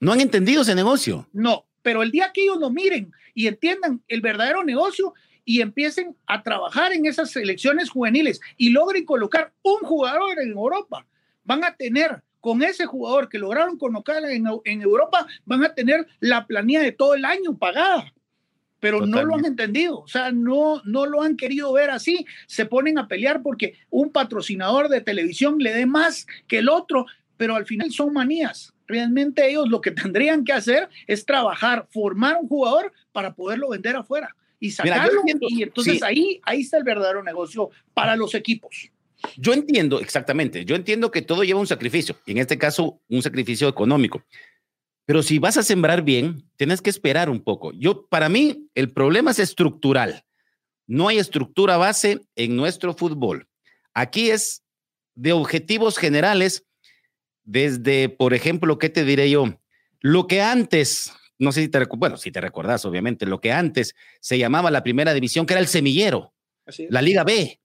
[0.00, 1.28] No han entendido ese negocio.
[1.32, 6.16] No, pero el día que ellos lo miren y entiendan el verdadero negocio y empiecen
[6.26, 11.06] a trabajar en esas selecciones juveniles y logren colocar un jugador en Europa,
[11.44, 16.06] van a tener con ese jugador que lograron colocar en, en Europa, van a tener
[16.20, 18.12] la planilla de todo el año pagada
[18.80, 22.64] pero no lo han entendido, o sea, no, no lo han querido ver así, se
[22.64, 27.54] ponen a pelear porque un patrocinador de televisión le dé más que el otro, pero
[27.54, 28.72] al final son manías.
[28.86, 33.96] Realmente ellos lo que tendrían que hacer es trabajar, formar un jugador para poderlo vender
[33.96, 35.22] afuera y sacarlo.
[35.40, 38.90] y entonces ahí, ahí está el verdadero negocio para los equipos.
[39.36, 43.22] Yo entiendo, exactamente, yo entiendo que todo lleva un sacrificio, y en este caso un
[43.22, 44.22] sacrificio económico.
[45.10, 47.72] Pero si vas a sembrar bien, tienes que esperar un poco.
[47.72, 50.24] Yo, para mí, el problema es estructural.
[50.86, 53.48] No hay estructura base en nuestro fútbol.
[53.92, 54.62] Aquí es
[55.16, 56.64] de objetivos generales,
[57.42, 59.60] desde, por ejemplo, ¿qué te diré yo?
[59.98, 63.96] Lo que antes no sé si te, bueno, si te recordás, obviamente, lo que antes
[64.20, 66.34] se llamaba la primera división, que era el semillero,
[66.88, 67.60] la Liga B.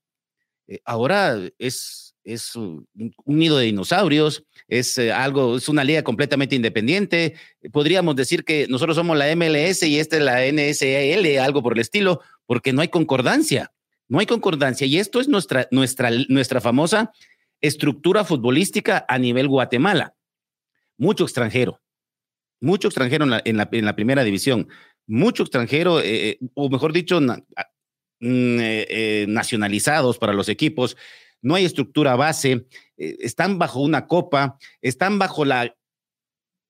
[0.66, 2.86] Eh, ahora es, es un,
[3.24, 7.34] nido de dinosaurios, es eh, algo, es una liga completamente independiente.
[7.72, 11.80] Podríamos decir que nosotros somos la MLS y esta es la NSL, algo por el
[11.80, 13.72] estilo, porque no hay concordancia,
[14.08, 14.86] no hay concordancia.
[14.86, 17.12] Y esto es nuestra, nuestra, nuestra famosa
[17.60, 20.14] estructura futbolística a nivel Guatemala.
[20.98, 21.80] Mucho extranjero,
[22.60, 24.68] mucho extranjero en la, en la, primera división,
[25.06, 28.58] mucho extranjero, eh, eh, o mejor dicho, mm,
[29.28, 30.96] nacionalizados para los equipos.
[31.42, 35.76] No hay estructura base, están bajo una copa, están bajo la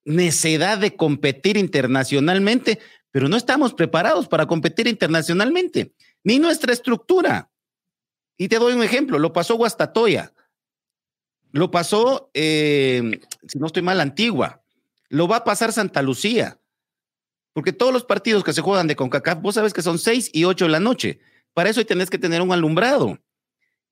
[0.04, 2.78] necesidad de competir internacionalmente,
[3.10, 7.50] pero no estamos preparados para competir internacionalmente, ni nuestra estructura.
[8.36, 10.32] Y te doy un ejemplo, lo pasó Guastatoya,
[11.52, 14.62] lo pasó, si no estoy mal, Antigua,
[15.08, 16.60] lo va a pasar Santa Lucía.
[17.54, 20.44] Porque todos los partidos que se juegan de CONCACAF, vos sabes que son seis y
[20.44, 21.20] ocho de la noche.
[21.54, 23.18] Para eso tenés que tener un alumbrado.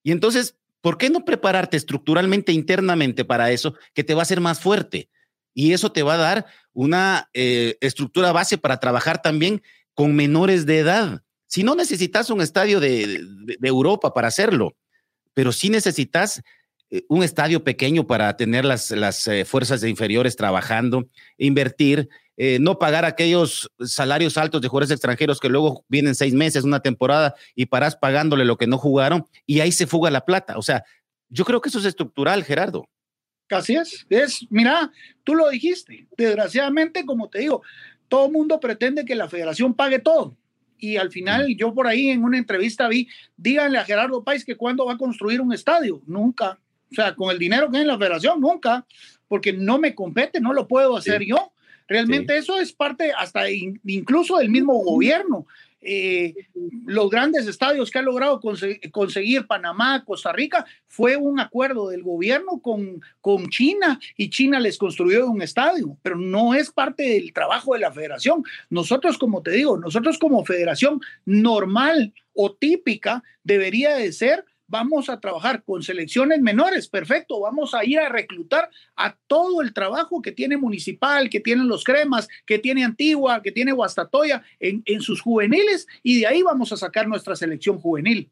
[0.02, 4.42] Y entonces, ¿por qué no prepararte estructuralmente, internamente para eso, que te va a hacer
[4.42, 5.08] más fuerte?
[5.54, 9.62] Y eso te va a dar una eh, estructura base para trabajar también
[9.94, 11.22] con menores de edad.
[11.46, 13.18] Si no necesitas un estadio de,
[13.62, 14.76] Europa para hacerlo,
[15.32, 16.42] pero sí necesitas
[16.90, 22.78] eh, un estadio pequeño para tener las, las eh, fuerzas inferiores trabajando, invertir, eh, no
[22.78, 27.66] pagar aquellos salarios altos de jugadores extranjeros que luego vienen seis meses, una temporada y
[27.66, 30.58] parás pagándole lo que no jugaron y ahí se fuga la plata.
[30.58, 30.84] O sea,
[31.28, 32.88] yo creo que eso es estructural, Gerardo.
[33.50, 34.90] Así es, es, mira,
[35.22, 37.62] tú lo dijiste, desgraciadamente, como te digo,
[38.08, 40.36] todo mundo pretende que la federación pague todo.
[40.78, 44.56] Y al final, yo por ahí en una entrevista vi, díganle a Gerardo Páez que
[44.56, 46.02] cuándo va a construir un estadio.
[46.06, 46.58] Nunca.
[46.90, 48.86] O sea, con el dinero que hay en la federación, nunca,
[49.28, 51.53] porque no me compete, no lo puedo hacer yo.
[51.86, 55.46] Realmente eso es parte hasta incluso del mismo gobierno.
[55.86, 56.34] Eh,
[56.86, 58.40] los grandes estadios que ha logrado
[58.90, 64.78] conseguir Panamá, Costa Rica, fue un acuerdo del gobierno con, con China y China les
[64.78, 68.42] construyó un estadio, pero no es parte del trabajo de la federación.
[68.70, 75.20] Nosotros, como te digo, nosotros como federación normal o típica debería de ser vamos a
[75.20, 80.32] trabajar con selecciones menores, perfecto, vamos a ir a reclutar a todo el trabajo que
[80.32, 85.20] tiene Municipal, que tienen los Cremas, que tiene Antigua, que tiene Guastatoya en, en sus
[85.20, 88.30] juveniles y de ahí vamos a sacar nuestra selección juvenil.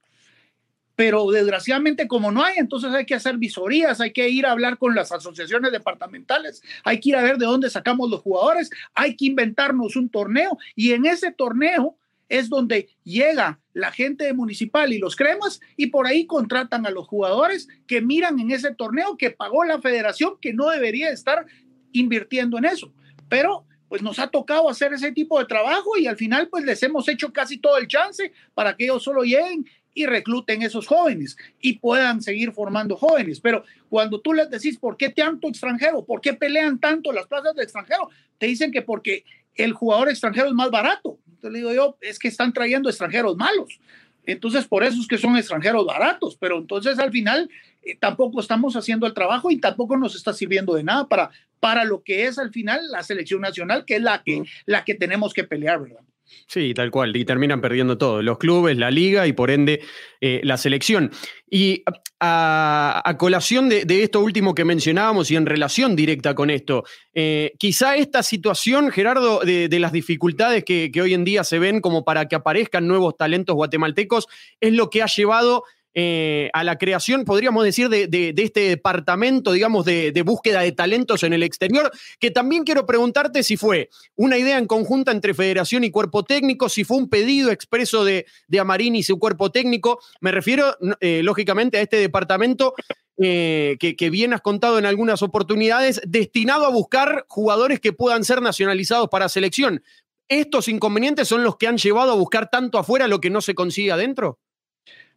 [0.95, 4.77] Pero desgraciadamente como no hay, entonces hay que hacer visorías, hay que ir a hablar
[4.77, 9.17] con las asociaciones departamentales, hay que ir a ver de dónde sacamos los jugadores, hay
[9.17, 11.97] que inventarnos un torneo y en ese torneo
[12.33, 17.07] es donde llega la gente municipal y los cremas y por ahí contratan a los
[17.07, 21.45] jugadores que miran en ese torneo que pagó la federación que no debería estar
[21.93, 22.91] invirtiendo en eso.
[23.29, 26.83] Pero pues nos ha tocado hacer ese tipo de trabajo y al final pues les
[26.83, 31.37] hemos hecho casi todo el chance para que ellos solo lleguen y recluten esos jóvenes
[31.61, 33.41] y puedan seguir formando jóvenes.
[33.41, 36.07] Pero cuando tú les decís, ¿por qué tanto extranjero?
[36.07, 38.09] ¿Por qué pelean tanto las plazas de extranjero?
[38.39, 41.19] Te dicen que porque el jugador extranjero es más barato.
[41.43, 43.81] Entonces le digo yo, es que están trayendo extranjeros malos.
[44.25, 47.51] Entonces, por eso es que son extranjeros baratos, pero entonces al final
[47.83, 51.85] eh, tampoco estamos haciendo el trabajo y tampoco nos está sirviendo de nada para, para
[51.85, 55.35] lo que es al final la selección nacional, que es la que, la que tenemos
[55.35, 56.05] que pelear, ¿verdad?
[56.47, 59.81] Sí, tal cual, y terminan perdiendo todo, los clubes, la liga y por ende
[60.21, 61.11] eh, la selección.
[61.51, 61.83] Y
[62.21, 67.97] a, colación de, esto último que mencionábamos y en relación directa con esto, eh, quizá
[67.97, 72.29] esta situación, Gerardo, de, las dificultades que, que hoy en día se ven como para
[72.29, 74.27] que aparezcan nuevos talentos guatemaltecos,
[74.61, 79.85] es lo que ha llevado eh, a la creación, podríamos decir, de, este departamento, digamos,
[79.85, 84.57] de, búsqueda de talentos en el exterior, que también quiero preguntarte si fue una idea
[84.57, 88.27] en conjunta entre federación y cuerpo técnico, si fue un pedido expreso de,
[88.59, 90.01] Amarini y su cuerpo técnico.
[90.21, 92.75] Me refiero, eh, lógicamente, a este departamento
[93.19, 98.25] eh, que, que, bien has contado en algunas oportunidades, destinado a buscar jugadores que puedan
[98.25, 99.83] ser nacionalizados para selección.
[100.29, 103.55] ¿Estos inconvenientes son los que han llevado a buscar tanto afuera lo que no se
[103.55, 104.39] consigue adentro?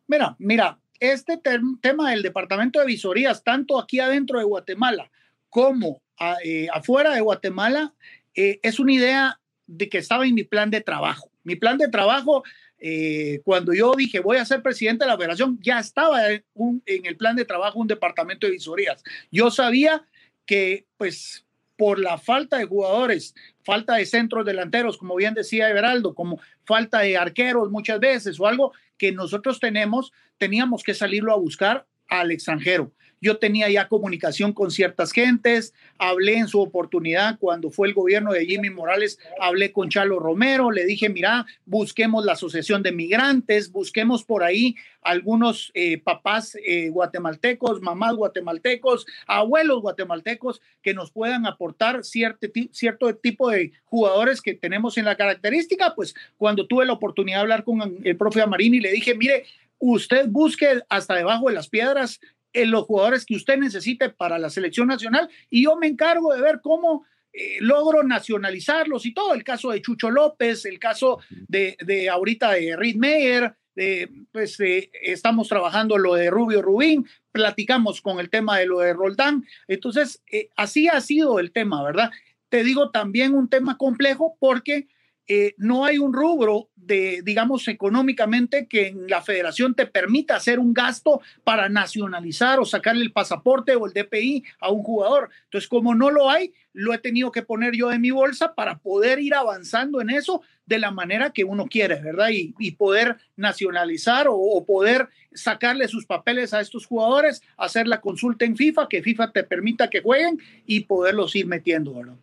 [0.07, 1.39] Mira, mira, este
[1.81, 5.09] tema del departamento de visorías, tanto aquí adentro de Guatemala
[5.49, 6.01] como
[6.43, 7.93] eh, afuera de Guatemala,
[8.35, 11.31] eh, es una idea de que estaba en mi plan de trabajo.
[11.43, 12.43] Mi plan de trabajo,
[12.77, 16.43] eh, cuando yo dije voy a ser presidente de la federación, ya estaba en,
[16.85, 19.03] en el plan de trabajo un departamento de visorías.
[19.31, 20.05] Yo sabía
[20.45, 21.45] que, pues,
[21.77, 23.35] por la falta de jugadores,
[23.65, 28.47] falta de centros delanteros, como bien decía Everaldo, como falta de arqueros muchas veces o
[28.47, 32.91] algo, que nosotros tenemos, teníamos que salirlo a buscar al extranjero.
[33.21, 38.31] Yo tenía ya comunicación con ciertas gentes, hablé en su oportunidad cuando fue el gobierno
[38.33, 43.71] de Jimmy Morales, hablé con Chalo Romero, le dije, mira, busquemos la Asociación de Migrantes,
[43.71, 51.45] busquemos por ahí algunos eh, papás eh, guatemaltecos, mamás guatemaltecos, abuelos guatemaltecos que nos puedan
[51.45, 55.93] aportar cierto, cierto tipo de jugadores que tenemos en la característica.
[55.95, 59.45] Pues cuando tuve la oportunidad de hablar con el profe Amarini, le dije, mire,
[59.79, 62.19] usted busque hasta debajo de las piedras
[62.53, 66.41] en los jugadores que usted necesite para la selección nacional y yo me encargo de
[66.41, 69.33] ver cómo eh, logro nacionalizarlos y todo.
[69.33, 74.57] El caso de Chucho López, el caso de, de ahorita de Reed Meyer, de, pues
[75.01, 79.45] estamos trabajando lo de Rubio Rubín, platicamos con el tema de lo de Roldán.
[79.67, 82.09] Entonces, eh, así ha sido el tema, ¿verdad?
[82.47, 84.87] Te digo también un tema complejo porque
[85.27, 90.59] eh, no hay un rubro de, digamos, económicamente que en la federación te permita hacer
[90.59, 95.29] un gasto para nacionalizar o sacarle el pasaporte o el DPI a un jugador.
[95.45, 98.77] Entonces, como no lo hay, lo he tenido que poner yo en mi bolsa para
[98.77, 102.29] poder ir avanzando en eso de la manera que uno quiere, ¿verdad?
[102.31, 108.57] Y, poder nacionalizar o, poder sacarle sus papeles a estos jugadores, hacer la consulta en
[108.57, 112.15] FIFA, que FIFA te permita que jueguen y poderlos ir metiendo, ¿verdad?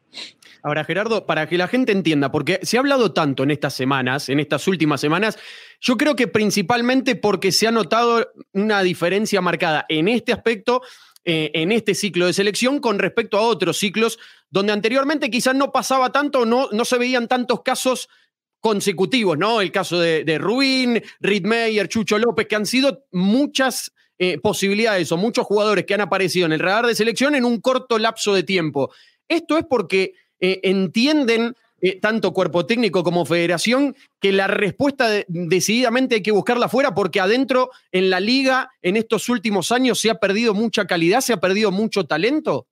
[0.63, 4.29] Ahora, Gerardo, para que la gente entienda, porque se ha hablado tanto en estas semanas,
[4.29, 5.39] en estas últimas semanas,
[5.81, 10.83] yo creo que principalmente porque se ha notado una diferencia marcada en este aspecto,
[11.25, 14.19] eh, en este ciclo de selección, con respecto a otros ciclos,
[14.51, 18.09] donde anteriormente quizás no pasaba tanto, no, no se veían tantos casos
[18.61, 19.61] consecutivos, ¿no?
[19.61, 25.17] El caso de, de Rubín, Meyer, Chucho López, que han sido muchas eh, posibilidades o
[25.17, 28.45] muchos jugadores que han aparecido en el radar de selección en un corto lapso de
[28.45, 28.93] tiempo.
[29.27, 36.15] Esto es porque eh, entienden eh, tanto cuerpo técnico como federación que la respuesta decididamente
[36.15, 40.15] hay que buscarla fuera porque adentro en la liga en estos últimos años se ha
[40.15, 42.69] perdido mucha calidad, se ha perdido mucho talento?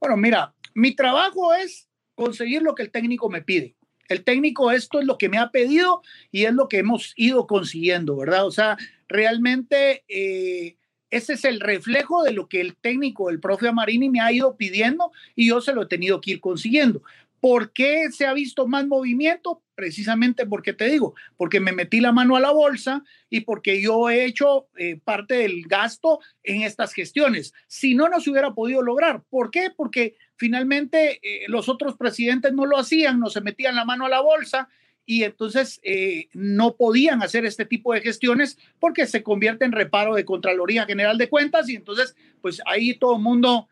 [0.00, 3.74] Bueno, mira, mi trabajo es conseguir lo que el técnico me pide.
[4.08, 7.48] El técnico esto es lo que me ha pedido y es lo que hemos ido
[7.48, 8.46] consiguiendo, ¿verdad?
[8.46, 10.76] O sea, realmente eh,
[11.10, 14.56] ese es el reflejo de lo que el técnico, el profe Amarini, me ha ido
[14.56, 17.02] pidiendo y yo se lo he tenido que ir consiguiendo.
[17.40, 19.62] ¿Por qué se ha visto más movimiento?
[19.74, 24.10] Precisamente porque te digo, porque me metí la mano a la bolsa y porque yo
[24.10, 27.52] he hecho eh, parte del gasto en estas gestiones.
[27.68, 29.22] Si no, no se hubiera podido lograr.
[29.30, 29.70] ¿Por qué?
[29.74, 34.08] Porque finalmente eh, los otros presidentes no lo hacían, no se metían la mano a
[34.08, 34.68] la bolsa
[35.08, 40.14] y entonces eh, no podían hacer este tipo de gestiones porque se convierte en reparo
[40.14, 43.68] de Contraloría General de Cuentas y entonces pues ahí todo el mundo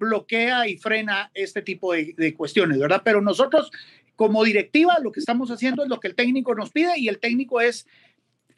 [0.00, 3.02] bloquea y frena este tipo de, de, cuestiones, ¿verdad?
[3.04, 3.70] Pero nosotros
[4.16, 7.20] como directiva lo que estamos haciendo es lo que el técnico nos pide y el
[7.20, 7.86] técnico es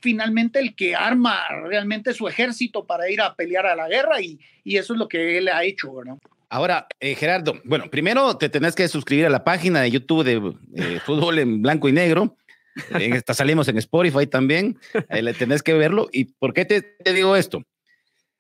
[0.01, 4.41] finalmente el que arma realmente su ejército para ir a pelear a la guerra y,
[4.65, 6.17] y eso es lo que él ha hecho, ¿verdad?
[6.53, 11.01] Ahora, eh, Gerardo, bueno, primero te tenés que suscribir a la página de YouTube de
[11.07, 12.37] Fútbol en Blanco y Negro.
[12.91, 14.79] En esta salimos en Spotify también.
[15.09, 16.11] le tenés que verlo.
[16.13, 17.63] ¿Y por qué te, digo esto?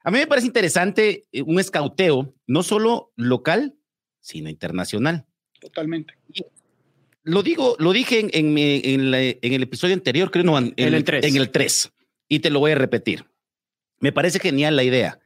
[0.04, 3.74] A mí me parece interesante eh, un escauteo, no solo local,
[4.20, 5.26] sino internacional.
[5.60, 6.14] Totalmente.
[7.22, 11.24] lo digo, lo dije en, en, el episodio anterior, creo, no, en, el 3.
[11.24, 11.92] En el 3.
[12.28, 13.24] Y te lo voy a repetir.
[14.00, 15.20] Me parece genial la idea.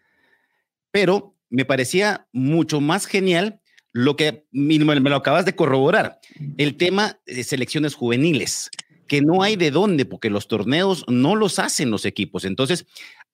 [0.90, 3.60] Pero me parecía mucho más genial
[3.96, 6.20] lo que me, lo acabas de corroborar,
[6.58, 8.70] el tema de selecciones juveniles,
[9.08, 12.44] que no hay de dónde, porque los torneos no los hacen los equipos.
[12.44, 12.86] Entonces,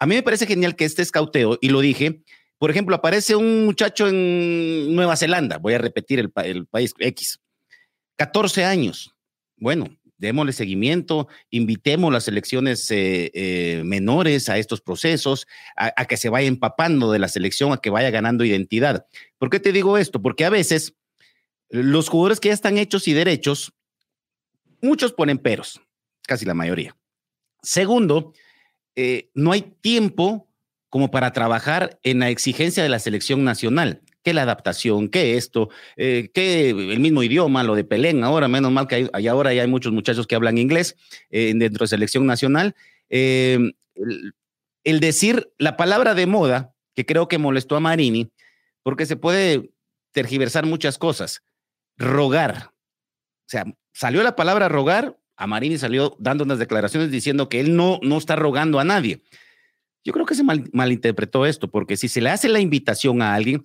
[0.02, 2.24] a mí me parece genial que este escauteo, y lo dije,
[2.58, 7.40] por ejemplo, aparece un muchacho en Nueva Zelanda, voy a repetir el, país X,
[8.16, 9.14] 14 años.
[9.56, 16.30] Bueno, démosle seguimiento, invitemos las elecciones eh, eh, menores a estos procesos, a, que se
[16.30, 19.06] vaya empapando de la selección, a que vaya ganando identidad.
[19.38, 20.20] ¿Por qué te digo esto?
[20.20, 20.96] Porque a veces
[21.68, 23.72] los jugadores que ya están hechos y derechos,
[24.80, 25.80] muchos ponen peros,
[26.26, 26.96] casi la mayoría.
[27.62, 28.32] Segundo,
[28.96, 30.48] eh, no hay tiempo
[30.88, 35.68] como para trabajar en la exigencia de la selección nacional que la adaptación, que esto,
[35.96, 39.62] eh, que el mismo idioma, lo de Pelén, ahora, menos mal que hay, ahora ya
[39.62, 40.96] hay muchos muchachos que hablan inglés
[41.30, 42.74] eh, dentro de selección nacional.
[43.10, 43.58] Eh,
[44.84, 48.30] el, decir la palabra de moda, que creo que molestó a Marini,
[48.82, 49.70] porque se puede
[50.12, 51.42] tergiversar muchas cosas.
[51.96, 52.70] Rogar.
[52.72, 57.74] O sea, salió la palabra rogar, a Marini salió dando unas declaraciones diciendo que él
[57.76, 59.22] no, no está rogando a nadie.
[60.04, 63.64] Yo creo que se malinterpretó esto, porque si se le hace la invitación a alguien,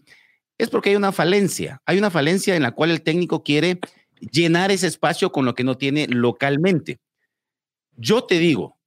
[0.57, 1.82] es porque hay una falencia.
[1.86, 3.80] Hay una falencia en la cual el técnico quiere
[4.32, 6.99] llenar ese espacio con lo que no tiene localmente.
[7.95, 8.78] Yo te digo,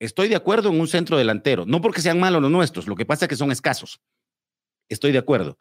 [0.00, 3.04] Estoy de acuerdo en un centro delantero, no porque sean malos los nuestros, lo que
[3.04, 4.00] pasa es que son escasos.
[4.88, 5.58] Estoy de acuerdo.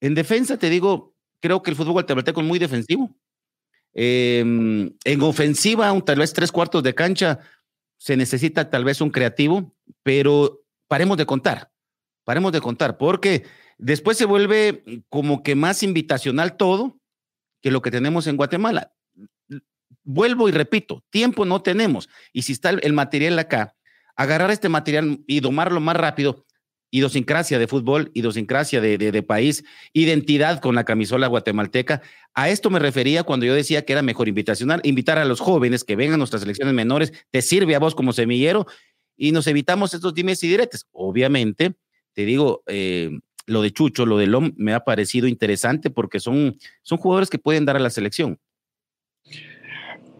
[0.00, 3.12] En defensa te digo, creo que el fútbol guatemalteco es muy defensivo.
[3.94, 7.40] Em, en ofensiva, tal vez tres cuartos de cancha,
[7.98, 11.70] se necesita tal vez un creativo, pero paremos de contar,
[12.24, 13.44] paremos de contar, porque
[13.78, 16.98] después se vuelve como que más invitacional todo
[17.60, 18.92] que lo que tenemos en Guatemala.
[20.04, 22.08] Vuelvo y repito, tiempo no tenemos.
[22.32, 23.76] Y si está el material acá,
[24.16, 26.44] agarrar este material y domarlo más rápido,
[26.92, 29.64] idiosincrasia de fútbol, idiosincrasia de, de, país,
[29.94, 32.02] identidad con la camisola guatemalteca.
[32.34, 35.84] A esto me refería cuando yo decía que era mejor invitacional, invitar a los jóvenes
[35.84, 38.66] que vengan a nuestras selecciones menores, te sirve a vos como semillero
[39.16, 40.86] y nos evitamos estos dimes y diretes.
[40.92, 41.74] Obviamente,
[42.12, 43.10] te digo, eh,
[43.46, 47.38] lo de Chucho, lo de Lom, me ha parecido interesante porque son, son jugadores que
[47.38, 48.38] pueden dar a la selección.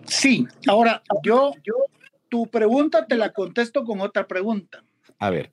[0.06, 1.74] Sí, ahora yo, yo,
[2.30, 4.82] tu pregunta te la contesto con otra pregunta.
[5.18, 5.52] A ver.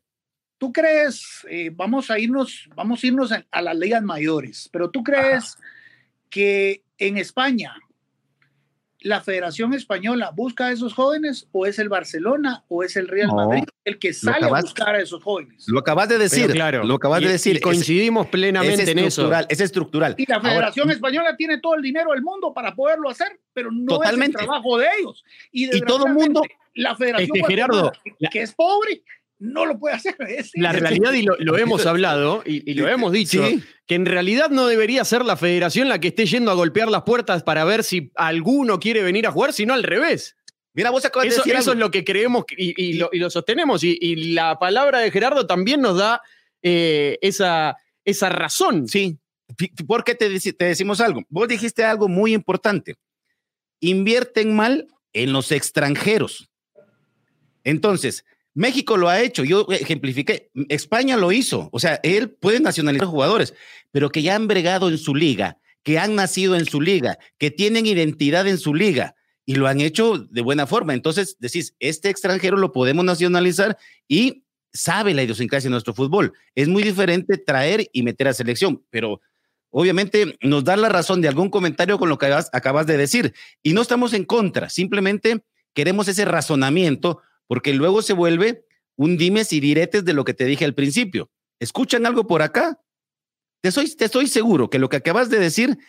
[0.59, 5.03] ¿Tú crees, eh, vamos a irnos, vamos a irnos a, las ligas mayores, pero tú
[5.03, 5.57] crees
[6.29, 7.75] que en España
[8.99, 13.33] la Federación Española busca a esos jóvenes o es el Barcelona o es el Real
[13.33, 15.65] Madrid el que sale a buscar a esos jóvenes?
[15.67, 17.61] Lo acabas de decir, claro, lo acabas de decir.
[17.61, 19.31] coincidimos plenamente en eso.
[19.47, 20.15] Es estructural.
[20.17, 24.03] Y la Federación Española tiene todo el dinero del mundo para poderlo hacer, pero no
[24.03, 25.23] es el trabajo de ellos.
[25.51, 26.41] Y, todo el mundo.
[26.75, 27.91] La Federación este, Gerardo,
[28.31, 29.01] que es pobre,
[29.39, 30.15] no lo puede hacer.
[30.55, 33.43] la realidad, y lo, hemos hablado y, lo hemos dicho,
[33.87, 37.03] que en realidad no debería ser la federación la que esté yendo a golpear las
[37.03, 40.35] puertas para ver si alguno quiere venir a jugar, sino al revés.
[40.73, 43.83] Mira, vos acabas eso, de decir Eso es lo que creemos y, lo, sostenemos.
[43.83, 46.21] Y, la palabra de Gerardo también nos da
[46.61, 48.87] eh, esa, esa razón.
[48.87, 49.17] Sí.
[49.87, 51.23] ¿Por qué te, te decimos algo?
[51.29, 52.95] Vos dijiste algo muy importante.
[53.79, 56.49] Invierten mal en los extranjeros.
[57.63, 63.07] Entonces, México lo ha hecho, yo ejemplifiqué, España lo hizo, o sea, él puede nacionalizar
[63.07, 63.53] jugadores,
[63.91, 67.51] pero que ya han bregado en su liga, que han nacido en su liga, que
[67.51, 70.93] tienen identidad en su liga y lo han hecho de buena forma.
[70.93, 73.77] Entonces, decís, este extranjero lo podemos nacionalizar
[74.07, 74.43] y
[74.73, 76.33] sabe la idiosincrasia de nuestro fútbol.
[76.55, 79.21] Es muy diferente traer y meter a selección, pero
[79.71, 83.33] obviamente nos da la razón de algún comentario con lo que acabas de decir
[83.63, 85.43] y no estamos en contra, simplemente
[85.73, 88.63] queremos ese razonamiento porque luego se vuelve
[88.95, 91.31] un dimes y diretes de lo que te dije al principio.
[91.59, 92.79] ¿Escuchan algo por acá?
[93.61, 95.79] Te soy, te estoy seguro que lo que acabas de decir,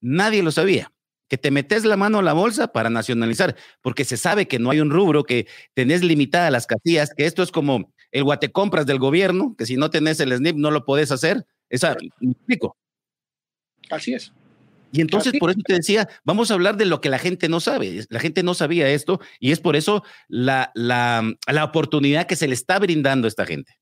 [0.00, 0.90] nadie lo sabía.
[1.28, 4.70] Que te metes la mano a la bolsa para nacionalizar, porque se sabe que no
[4.70, 8.98] hay un rubro, que tenés limitadas las casillas, que esto es como el guatecompras del
[8.98, 11.44] gobierno, que si no tenés el SNIP no lo podés hacer.
[11.68, 12.78] Esa, me explico.
[13.90, 14.32] Así es.
[14.92, 17.60] Y entonces, por eso te decía, vamos a hablar de lo que la gente no
[17.60, 18.04] sabe.
[18.08, 22.48] La gente no sabía esto y es por eso la, la, la oportunidad que se
[22.48, 23.80] le está brindando a esta gente.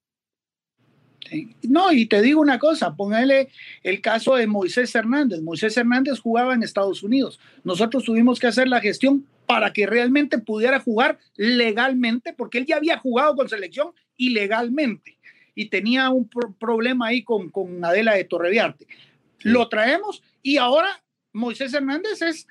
[1.62, 3.48] No, y te digo una cosa, póngale
[3.82, 5.40] el caso de Moisés Hernández.
[5.42, 7.38] Moisés Hernández jugaba en Estados Unidos.
[7.64, 12.76] Nosotros tuvimos que hacer la gestión para que realmente pudiera jugar legalmente, porque él ya
[12.76, 15.16] había jugado con selección ilegalmente
[15.54, 18.86] y tenía un problema ahí con, con Adela de Torreviarte.
[19.40, 22.46] Lo traemos y ahora Moisés Hernández es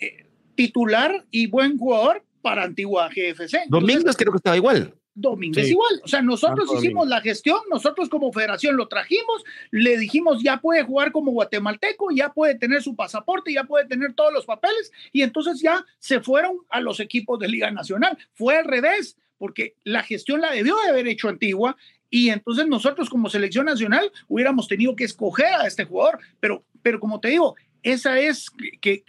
[0.00, 3.64] eh, titular y buen jugador para Antigua GFC.
[3.68, 4.94] Domínguez creo que estaba igual.
[5.14, 6.00] Domínguez igual.
[6.02, 10.82] O sea, nosotros hicimos la gestión, nosotros como federación lo trajimos, le dijimos ya puede
[10.82, 15.20] jugar como guatemalteco, ya puede tener su pasaporte, ya puede tener todos los papeles y
[15.20, 18.16] entonces ya se fueron a los equipos de Liga Nacional.
[18.32, 21.76] Fue al revés, porque la gestión la debió de haber hecho Antigua
[22.12, 27.00] y entonces nosotros como selección nacional hubiéramos tenido que escoger a este jugador, pero pero
[27.00, 28.46] como te digo, esa es
[28.80, 29.04] que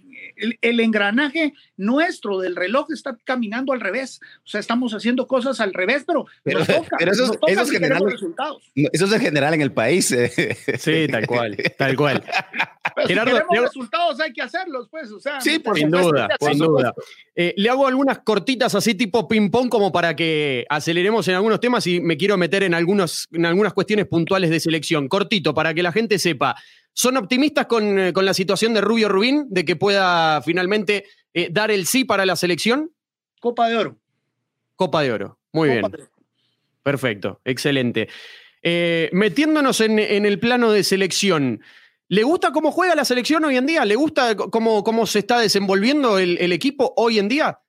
[0.61, 4.19] el, engranaje nuestro del reloj está caminando al revés.
[4.37, 6.73] O sea, estamos haciendo cosas al revés, pero, pero, eso,
[7.47, 8.63] es general, resultados.
[8.75, 10.11] Eso es general en el país.
[10.11, 10.57] Eh.
[10.77, 12.23] Sí, tal cual, tal cual.
[12.95, 15.09] Pero si queremos resultados hay que hacerlos, pues.
[15.11, 16.93] O sea, sí, por sin duda, sin duda.
[17.33, 21.87] Eh, le hago algunas cortitas así tipo ping-pong como para que aceleremos en algunos temas
[21.87, 25.07] y me quiero meter en, algunos, en algunas cuestiones puntuales de selección.
[25.07, 26.55] Cortito, para que la gente sepa.
[26.93, 31.71] ¿Son optimistas eh, con, la situación de Rubio Rubín, de que pueda finalmente eh, dar
[31.71, 32.91] el sí para la selección?
[33.39, 33.97] Copa de Oro.
[34.75, 35.83] Copa de Oro, muy bien.
[36.83, 38.09] Perfecto, excelente.
[38.61, 41.61] Eh, metiéndonos en, el plano de selección,
[42.07, 43.85] ¿le gusta cómo juega la selección hoy en día?
[43.85, 47.59] ¿Le gusta cómo, cómo se está desenvolviendo el, equipo hoy en día?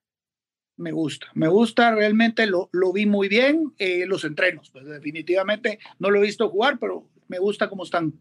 [0.77, 3.75] Me gusta, me gusta, realmente lo, lo vi muy bien,
[4.07, 8.13] los entrenos, pues definitivamente no lo he visto jugar, pero me gusta cómo están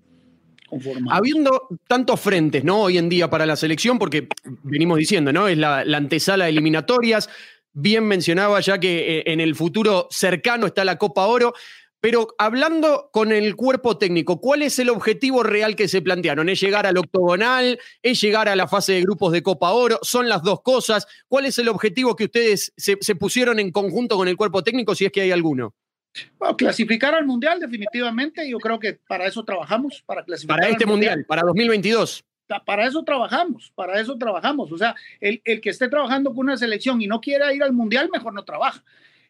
[1.09, 2.81] Habiendo tantos frentes, ¿no?
[2.81, 4.27] Hoy en día para la selección, porque
[4.63, 5.47] venimos diciendo, ¿no?
[5.47, 7.29] Es la, antesala de eliminatorias.
[7.73, 11.53] bien mencionaba ya que eh, en el futuro cercano está la Copa Oro.
[12.03, 16.49] Pero hablando con el cuerpo técnico, ¿cuál es el objetivo real que se plantearon?
[16.49, 17.79] ¿Es llegar al octogonal?
[18.01, 19.99] ¿Es llegar a la fase de grupos de Copa Oro?
[20.01, 21.07] ¿Son las dos cosas?
[21.29, 25.05] ¿Cuál es el objetivo que ustedes se, pusieron en conjunto con el cuerpo técnico, si
[25.05, 25.75] es que hay alguno?
[26.57, 28.47] Clasificar al Mundial, definitivamente.
[28.49, 30.59] Yo creo que para eso trabajamos, para clasificar.
[30.59, 32.23] Para este mundial, para 2022
[32.65, 34.71] para eso trabajamos, para eso trabajamos.
[34.71, 37.73] O sea, el, el, que esté trabajando con una selección y no quiera ir al
[37.73, 38.83] mundial, mejor no trabaja.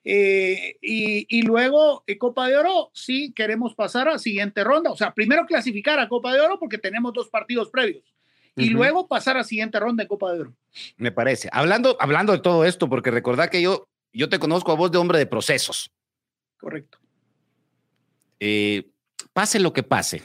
[0.06, 4.92] Eh, y, luego eh, Copa de Oro, sí queremos pasar a siguiente ronda.
[4.92, 8.04] O sea, primero clasificar a Copa de Oro porque tenemos dos partidos previos.
[8.56, 10.54] Y luego pasar a siguiente ronda de Copa de Oro.
[10.98, 11.50] Me parece.
[11.52, 15.00] Hablando, hablando de todo esto, porque recordad que yo, yo te conozco a vos de
[15.00, 15.90] hombre de procesos.
[16.64, 16.98] Correcto.
[18.40, 18.90] Eh,
[19.34, 20.24] pase lo que pase.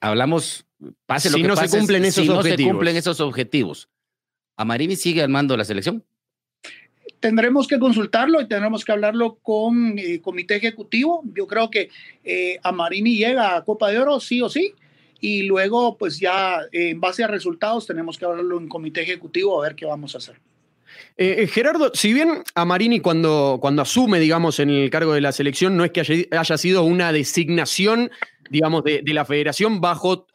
[0.00, 0.64] Hablamos,
[1.06, 1.68] pase lo que no pase.
[1.68, 2.58] Se cumplen esos si objetivos.
[2.58, 3.88] no se cumplen esos objetivos.
[4.56, 6.04] ¿Amarini sigue al mando de la selección?
[7.20, 11.22] tendremos que consultarlo y tendremos que hablarlo con el eh, comité ejecutivo.
[11.34, 11.88] Yo creo que
[12.22, 14.74] eh, Amarini llega a Copa de Oro sí o sí.
[15.18, 19.58] Y luego, pues ya eh, en base a resultados, tenemos que hablarlo en comité ejecutivo
[19.58, 20.36] a ver qué vamos a hacer.
[21.16, 25.76] Eh, Gerardo, si bien Amarini cuando, cuando asume, digamos, en el cargo de la selección,
[25.76, 28.10] no es que haya, sido una designación,
[28.50, 30.26] digamos, de, de la federación bajo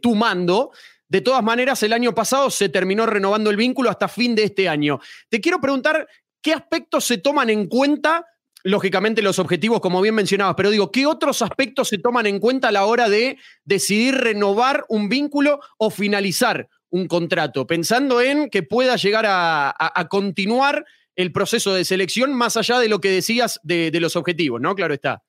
[0.00, 0.70] tu mando,
[1.06, 4.70] de todas maneras, el año pasado se terminó renovando el vínculo hasta fin de este
[4.70, 5.00] año.
[5.28, 6.08] Te quiero preguntar
[6.46, 8.24] ¿Qué aspectos se toman en cuenta?
[8.62, 12.68] Lógicamente los objetivos, como bien mencionabas, pero digo, ¿qué otros aspectos se toman en cuenta
[12.68, 17.66] a la hora de decidir renovar un vínculo o finalizar un contrato?
[17.66, 20.84] Pensando en que pueda llegar a, continuar
[21.14, 24.74] el proceso de selección más allá de lo que decías de, de los objetivos, ¿no?
[24.74, 25.22] Claro está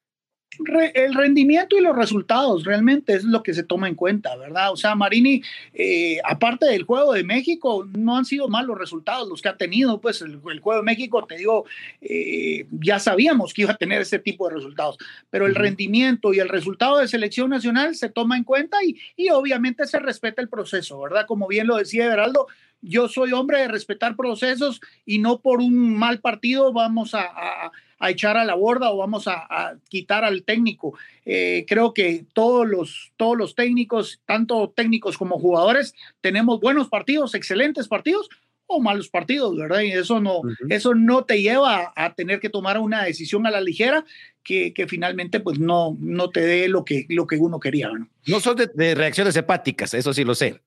[0.94, 4.72] el rendimiento y los resultados realmente es lo que se toma en cuenta, ¿verdad?
[4.72, 5.42] O sea, Marini,
[5.74, 10.02] eh, aparte del juego de México, no han sido malos resultados los que ha tenido,
[10.02, 11.66] pues el, juego de México, te digo,
[12.02, 14.98] eh, ya sabíamos que iba a tener ese tipo de resultados,
[15.30, 19.30] pero el rendimiento y el resultado de selección nacional se toma en cuenta y, y
[19.30, 21.26] obviamente se respeta el proceso, ¿verdad?
[21.28, 22.48] Como bien lo decía Everaldo,
[22.82, 27.72] yo soy hombre de respetar procesos y no por un mal partido vamos a a
[28.02, 30.98] echar a la borda o vamos a, quitar al técnico.
[31.26, 37.36] Eh, creo que todos los, todos los técnicos, tanto técnicos como jugadores, tenemos buenos partidos,
[37.36, 38.30] excelentes partidos
[38.68, 39.82] o malos partidos, ¿verdad?
[39.82, 43.62] Y eso no, eso no te lleva a, tener que tomar una decisión a la
[43.62, 44.06] ligera
[44.44, 48.10] que, que, finalmente pues no, no te dé lo que, lo que uno quería, ¿no?
[48.28, 50.62] No son de, de reacciones hepáticas, eso sí lo sé.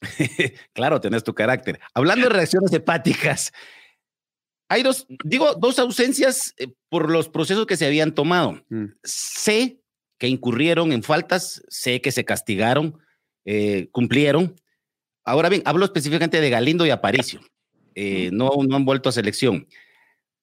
[0.72, 1.80] claro, tenés tu carácter.
[1.92, 3.52] Hablando de reacciones hepáticas,
[4.74, 8.60] hay dos, digo, dos ausencias eh, por los procesos que se habían tomado.
[8.70, 8.86] Mm.
[9.04, 9.78] Sé
[10.18, 12.98] que incurrieron en faltas, sé que se castigaron,
[13.44, 14.56] eh, cumplieron.
[15.24, 17.40] Ahora bien, hablo específicamente de Galindo y Aparicio.
[17.94, 19.68] Eh, no, no han vuelto a selección.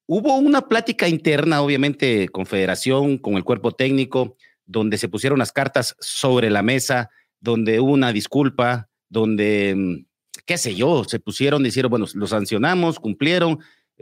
[0.08, 5.52] Hubo una plática interna, obviamente, con Federación, con el cuerpo técnico, donde se pusieron las
[5.52, 7.10] cartas sobre la mesa,
[7.42, 10.06] donde hubo una disculpa, donde, mm,
[10.46, 13.60] qué sé yo, se pusieron, dijeron, bueno, los sancionamos, cumplieron,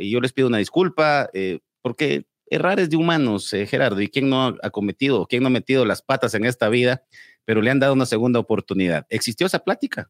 [0.08, 4.30] yo les pido una disculpa, eh, porque errar es de humanos, eh, Gerardo, y quién
[4.30, 7.04] no ha cometido, quién no ha metido las patas en esta vida,
[7.45, 9.06] pero le han dado una segunda oportunidad.
[9.10, 10.10] ¿Existió esa plática?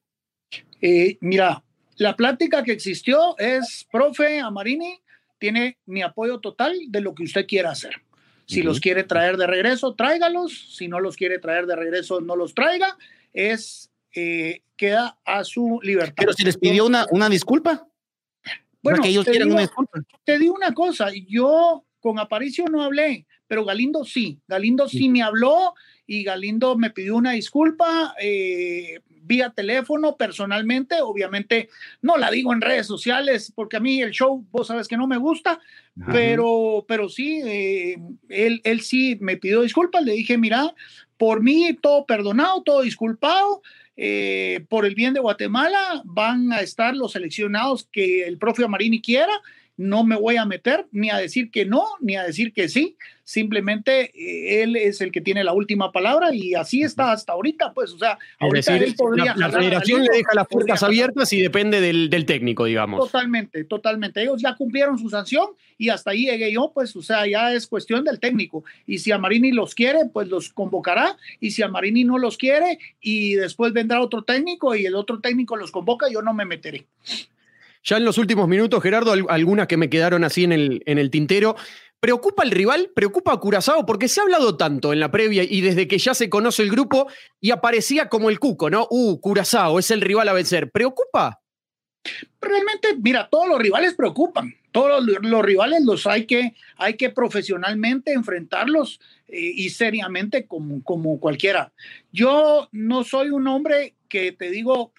[0.82, 1.64] Eh, mira,
[1.96, 5.02] la plática que existió es, profe Amarini,
[5.38, 7.94] tiene mi apoyo total de lo que usted quiera hacer.
[8.46, 10.76] Si los quiere traer de regreso, tráigalos.
[10.76, 12.98] Si no los quiere traer de regreso, no los traiga.
[13.32, 16.16] Es, queda a su libertad.
[16.18, 17.88] Pero si les pidió una, una disculpa.
[18.90, 19.70] Bueno, ellos te, digo, una
[20.24, 25.22] te digo una cosa, yo con Aparicio no hablé, pero Galindo sí, Galindo sí, me
[25.22, 25.74] habló
[26.06, 31.70] y Galindo me pidió una disculpa eh, vía teléfono, personalmente, obviamente
[32.02, 35.08] no la digo en redes sociales porque a mí el show, vos sabes que no
[35.08, 35.60] me gusta,
[36.08, 37.98] pero, pero sí, eh,
[38.30, 40.74] él, él sí me pidió disculpas, le dije, mira,
[41.18, 43.62] por mí todo perdonado, todo disculpado,
[44.02, 49.02] eh, por el bien de Guatemala van a estar los seleccionados que el propio Marini
[49.02, 49.34] quiera.
[49.76, 52.96] No me voy a meter ni a decir que no, ni a decir que sí
[53.30, 57.74] simplemente eh, él es el que tiene la última palabra y así está hasta ahorita,
[57.74, 61.80] pues, o sea, ahorita él podría la, federación le deja las puertas abiertas y depende
[61.80, 63.00] del, del, técnico, digamos.
[63.00, 64.24] Totalmente, totalmente.
[64.24, 67.68] Ellos ya cumplieron su sanción y hasta ahí llegué yo, pues, o sea, ya es
[67.68, 68.64] cuestión del técnico.
[68.88, 71.16] Y si a Marini los quiere, pues los convocará.
[71.40, 75.20] Y si a Marini no los quiere y después vendrá otro técnico y el otro
[75.20, 76.88] técnico los convoca, yo no me meteré.
[77.84, 81.10] Ya en los últimos minutos, Gerardo, algunas que me quedaron así en el, en el
[81.10, 81.56] tintero.
[82.00, 82.92] ¿Preocupa el rival?
[82.96, 83.86] ¿Preocupa a Curazao?
[83.86, 86.72] Porque se ha hablado tanto en la previa y desde que ya se conoce el
[86.72, 87.08] grupo
[87.42, 88.88] y aparecía como el cuco, ¿no?
[88.90, 90.72] Uh, Curazao es el rival a vencer.
[90.72, 91.42] ¿Preocupa?
[92.40, 94.56] Realmente, mira, todos los rivales preocupan.
[94.72, 101.20] Todos los, rivales los hay que, hay que profesionalmente enfrentarlos eh, y seriamente como, como
[101.20, 101.74] cualquiera.
[102.12, 104.94] Yo no soy un hombre que te digo,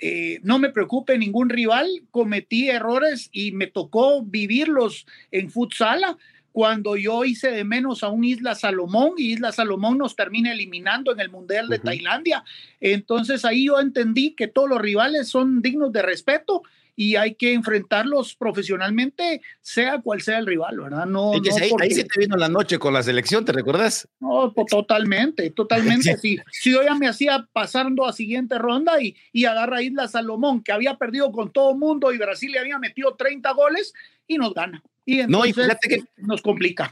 [0.00, 6.18] eh, no me preocupe ningún rival, cometí errores y me tocó vivirlos en futsala
[6.52, 11.12] cuando yo hice de menos a un Isla Salomón y Isla Salomón nos termina eliminando
[11.12, 12.44] en el Mundial de Tailandia.
[12.80, 16.62] Entonces ahí yo entendí que todos los rivales son dignos de respeto
[16.94, 21.06] y hay que enfrentarlos profesionalmente, sea cual sea el rival, ¿verdad?
[21.06, 24.08] No, ahí, se te vino la noche con la selección, ¿te recuerdas?
[24.20, 26.16] No, totalmente, totalmente.
[26.22, 26.38] sí.
[26.50, 30.72] Si yo ya me hacía pasando a siguiente ronda y, y agarra Isla Salomón, que
[30.72, 33.94] había perdido con todo mundo y Brasil le había metido 30 goles
[34.26, 34.82] y nos gana.
[35.04, 36.88] Y entonces no, y que nos complica.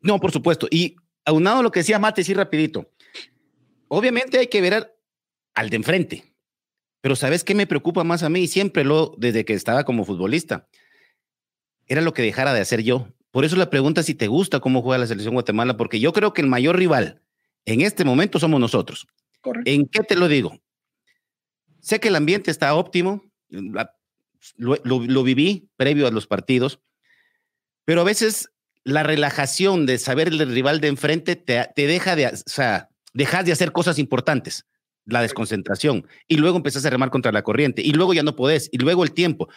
[0.00, 0.66] No, por supuesto.
[0.70, 2.90] Y aunado a lo que decía Mate, sí, rapidito.
[3.88, 4.96] Obviamente hay que ver
[5.54, 6.29] al de enfrente
[7.00, 8.46] pero ¿sabes qué me preocupa más a mí?
[8.46, 10.68] Siempre lo, desde que estaba como futbolista,
[11.86, 13.08] era lo que dejara de hacer yo.
[13.30, 16.32] Por eso la pregunta si te gusta cómo juega la selección Guatemala, porque yo creo
[16.32, 17.22] que el mayor rival
[17.64, 19.06] en este momento somos nosotros.
[19.64, 20.60] ¿En qué te lo digo?
[21.80, 23.24] Sé que el ambiente está óptimo,
[24.56, 26.80] lo, viví previo a los partidos,
[27.84, 28.50] pero a veces
[28.84, 33.46] la relajación de saber el rival de enfrente te, te deja de, o sea, dejas
[33.46, 34.66] de hacer cosas importantes
[35.12, 38.68] la desconcentración y luego empezás a remar contra la corriente y luego ya no podés
[38.72, 39.48] y luego el tiempo.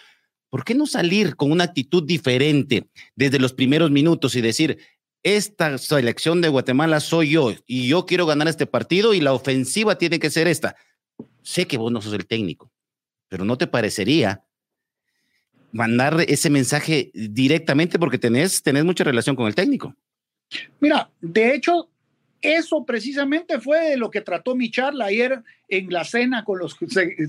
[0.50, 4.78] ¿Por qué no salir con una actitud diferente desde los primeros minutos y decir,
[5.24, 9.98] esta selección de Guatemala soy yo y yo quiero ganar este partido y la ofensiva
[9.98, 10.76] tiene que ser esta?
[11.42, 12.72] Sé que vos no sos el técnico,
[13.30, 14.44] pero ¿no te parecería
[15.72, 19.96] mandar ese mensaje directamente porque tenés, tenés mucha relación con el técnico?
[20.80, 21.90] Mira, de hecho,
[22.44, 26.78] eso precisamente fue lo que trató mi charla ayer en la cena con los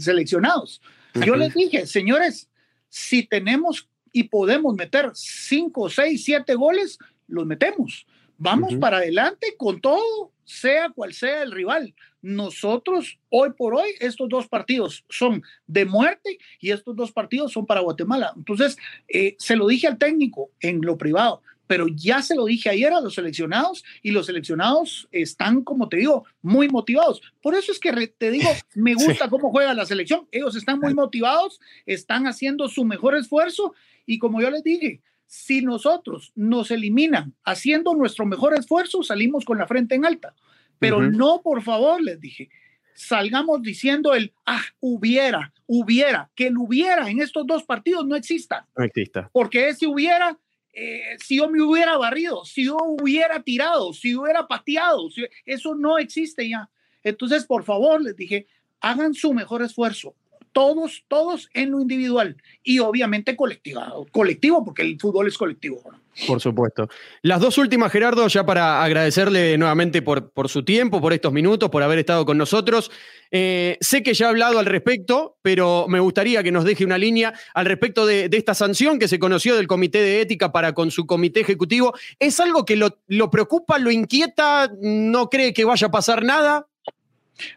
[0.00, 0.82] seleccionados.
[1.24, 2.50] Yo les dije, señores,
[2.88, 6.98] si tenemos y podemos meter cinco, seis, siete goles,
[7.28, 8.06] los metemos.
[8.36, 11.94] Vamos para adelante con todo, sea cual sea el rival.
[12.20, 17.66] Nosotros, hoy por hoy, estos dos partidos son de muerte y estos dos partidos son
[17.66, 18.32] para Guatemala.
[18.36, 18.76] Entonces,
[19.08, 22.92] eh, se lo dije al técnico en lo privado pero ya se lo dije ayer
[22.92, 27.22] a los seleccionados y los seleccionados están, como te digo, muy motivados.
[27.40, 30.28] Por eso es que te digo, me gusta cómo juega la selección.
[30.30, 33.74] Ellos están muy motivados, están haciendo su mejor esfuerzo
[34.06, 39.58] y como yo les dije, si nosotros nos eliminan haciendo nuestro mejor esfuerzo, salimos con
[39.58, 40.34] la frente en alta.
[40.78, 42.50] Pero no, por favor, les dije,
[42.94, 48.66] salgamos diciendo el, ah, hubiera, hubiera, que el hubiera en estos dos partidos no exista.
[48.76, 49.30] No exista.
[49.32, 50.38] Porque ese hubiera
[50.74, 55.08] eh, si yo me hubiera barrido, si yo hubiera tirado, si hubiera pateado,
[55.46, 56.68] eso no existe ya.
[57.02, 58.46] Entonces, por favor, les dije,
[58.80, 60.14] hagan su mejor esfuerzo.
[60.54, 65.82] Todos, todos en lo individual y obviamente colectivo, colectivo porque el fútbol es colectivo.
[66.26, 66.88] Por supuesto.
[67.22, 71.70] Las dos últimas, Gerardo, ya para agradecerle nuevamente por, por su tiempo, por estos minutos,
[71.70, 72.90] por haber estado con nosotros.
[73.32, 76.98] Eh, sé que ya ha hablado al respecto, pero me gustaría que nos deje una
[76.98, 80.92] línea al respecto de, esta sanción que se conoció del Comité de Ética para con
[80.92, 81.94] su comité ejecutivo.
[82.20, 84.70] ¿Es algo que lo, lo preocupa, lo inquieta?
[84.80, 86.68] ¿No cree que vaya a pasar nada?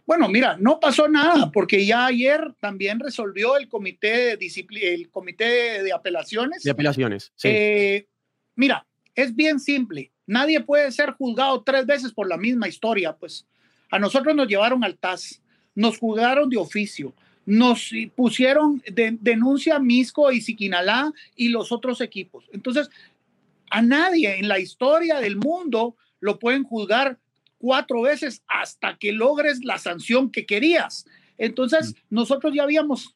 [0.06, 5.84] Bueno, mira, no pasó nada porque ya ayer también resolvió el comité de el comité
[5.84, 6.64] de apelaciones.
[6.64, 7.48] De apelaciones, sí.
[7.50, 8.08] Eh,
[8.58, 10.12] Mira, es bien simple.
[10.26, 13.16] Nadie puede ser juzgado tres veces por la misma historia.
[13.16, 13.46] Pues
[13.92, 15.42] a nosotros nos llevaron al TAS,
[15.76, 17.14] nos juzgaron de oficio,
[17.46, 22.50] nos pusieron de, denuncia Misco y Siquinalá y los otros equipos.
[22.52, 22.90] Entonces,
[23.70, 27.20] a nadie en la historia del mundo lo pueden juzgar
[27.58, 31.06] cuatro veces hasta que logres la sanción que querías.
[31.38, 33.16] Entonces, nosotros ya habíamos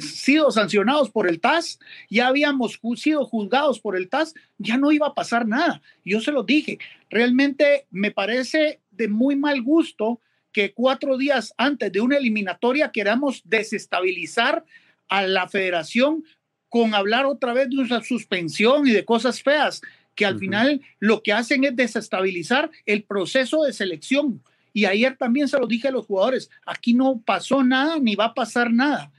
[0.00, 5.08] sido sancionados por el TAS, ya habíamos sido juzgados por el TAS, ya no iba
[5.08, 5.82] a pasar nada.
[6.04, 6.78] Yo se lo dije,
[7.10, 10.20] realmente me parece de muy mal gusto
[10.52, 14.64] que cuatro días antes de una eliminatoria queramos desestabilizar
[15.08, 16.24] a la federación
[16.68, 19.82] con hablar otra vez de una suspensión y de cosas feas,
[20.16, 24.42] que al final lo que hacen es desestabilizar el proceso de selección.
[24.72, 28.26] Y ayer también se lo dije a los jugadores, aquí no pasó nada ni va
[28.26, 29.12] a pasar nada.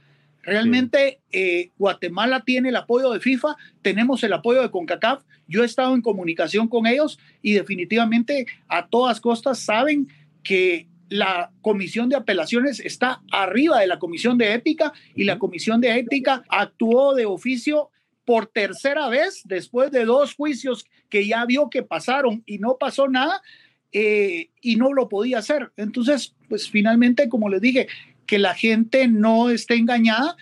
[0.43, 5.23] Realmente eh, Guatemala tiene el apoyo de FIFA, tenemos el apoyo de CONCACAF.
[5.47, 10.07] Yo he estado en comunicación con ellos y definitivamente a todas costas saben
[10.43, 15.81] que la comisión de apelaciones está arriba de la comisión de ética y la comisión
[15.81, 17.89] de ética actuó de oficio
[18.27, 23.07] por tercera vez después de dos juicios que ya vio que pasaron y no pasó
[23.07, 23.41] nada
[23.93, 25.71] eh, y no lo podía hacer.
[25.77, 27.87] Entonces, pues finalmente, como les dije,
[28.25, 30.35] que la gente no esté engañada.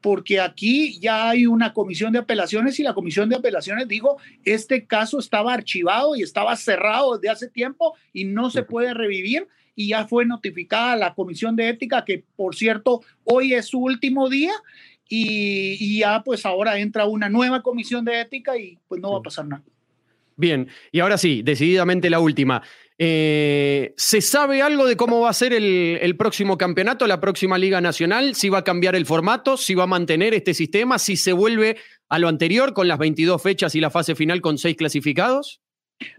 [0.00, 4.86] porque aquí ya hay una comisión de apelaciones y la comisión de apelaciones dijo, este
[4.86, 9.88] caso estaba archivado y estaba cerrado desde hace tiempo y no se puede revivir y
[9.88, 14.52] ya fue notificada la comisión de ética que, por cierto, hoy es su último día
[15.08, 19.18] y, y ya pues ahora entra una nueva comisión de ética y pues no va
[19.18, 19.62] a pasar nada.
[20.38, 22.62] Bien, y ahora sí, decididamente la última.
[22.96, 27.80] Eh, ¿Se sabe algo de cómo va a ser el, próximo campeonato, la próxima Liga
[27.80, 28.36] Nacional?
[28.36, 29.56] ¿Si va a cambiar el formato?
[29.56, 30.98] ¿Si va a mantener este sistema?
[30.98, 31.76] ¿Si se vuelve
[32.08, 35.60] a lo anterior con las 22 fechas y la fase final con seis clasificados?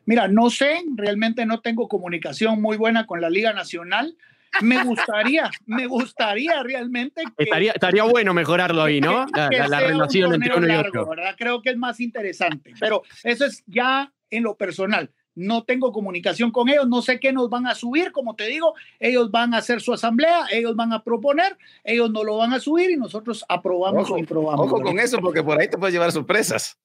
[0.05, 4.17] Mira, no sé, realmente no tengo comunicación muy buena con la Liga Nacional.
[4.61, 7.23] Me gustaría, me gustaría realmente.
[7.37, 9.25] estaría, estaría bueno mejorarlo ahí, ¿no?
[9.33, 11.09] La, relación entre uno y otro.
[11.37, 15.11] Creo que es más interesante, pero eso es ya en lo personal.
[15.35, 18.73] No tengo comunicación con ellos, no sé qué nos van a subir, como te digo,
[18.99, 22.59] ellos van a hacer su asamblea, ellos van a proponer, ellos no lo van a
[22.59, 24.65] subir y nosotros aprobamos o improbamos.
[24.65, 26.77] Ojo con eso, porque por ahí te puedes llevar sorpresas.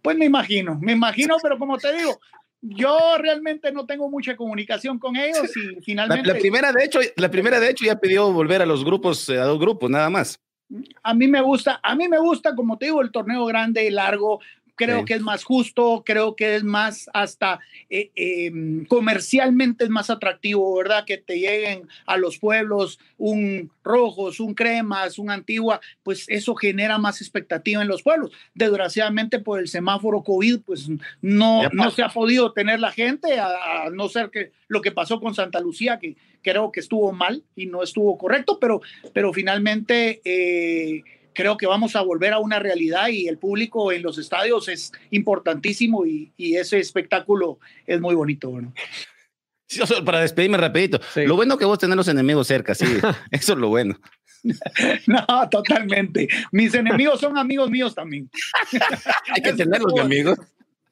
[0.00, 2.20] Pues me imagino, me imagino, pero como te digo,
[2.60, 6.28] yo realmente no tengo mucha comunicación con ellos y finalmente...
[6.28, 9.38] La, primera, de hecho, la primera, de hecho, ya pidió volver a los grupos, eh,
[9.38, 10.40] a dos grupos, nada más.
[11.02, 14.40] A mí me gusta, a mí me gusta, como te digo, el torneo grande, largo,
[14.78, 17.60] creo que es más justo, creo que es más hasta
[17.90, 21.04] eh, em, comercialmente es más atractivo, ¿verdad?
[21.04, 26.98] Que te lleguen a los pueblos un rojos, un cremas, un antigua, pues eso genera
[26.98, 28.32] más expectativa en los pueblos.
[28.54, 30.88] Desgraciadamente por el semáforo COVID, pues
[31.20, 35.20] no, no se ha podido tener la gente, a, no ser que lo que pasó
[35.20, 38.80] con Santa Lucía, que creo que estuvo mal y no estuvo correcto, pero,
[39.12, 40.20] pero finalmente...
[40.24, 41.02] Eh,
[41.38, 44.90] creo que vamos a volver a una realidad y el público en los estadios es
[45.12, 48.50] importantísimo y, ese espectáculo es muy bonito.
[48.50, 48.74] Bueno.
[50.04, 52.86] para despedirme rapidito, lo bueno que vos tenés los enemigos cerca, sí,
[53.30, 53.96] eso es lo bueno.
[55.06, 56.28] No, totalmente.
[56.52, 58.30] Mis enemigos son amigos míos también.
[59.34, 60.38] Hay que tenerlos de amigos.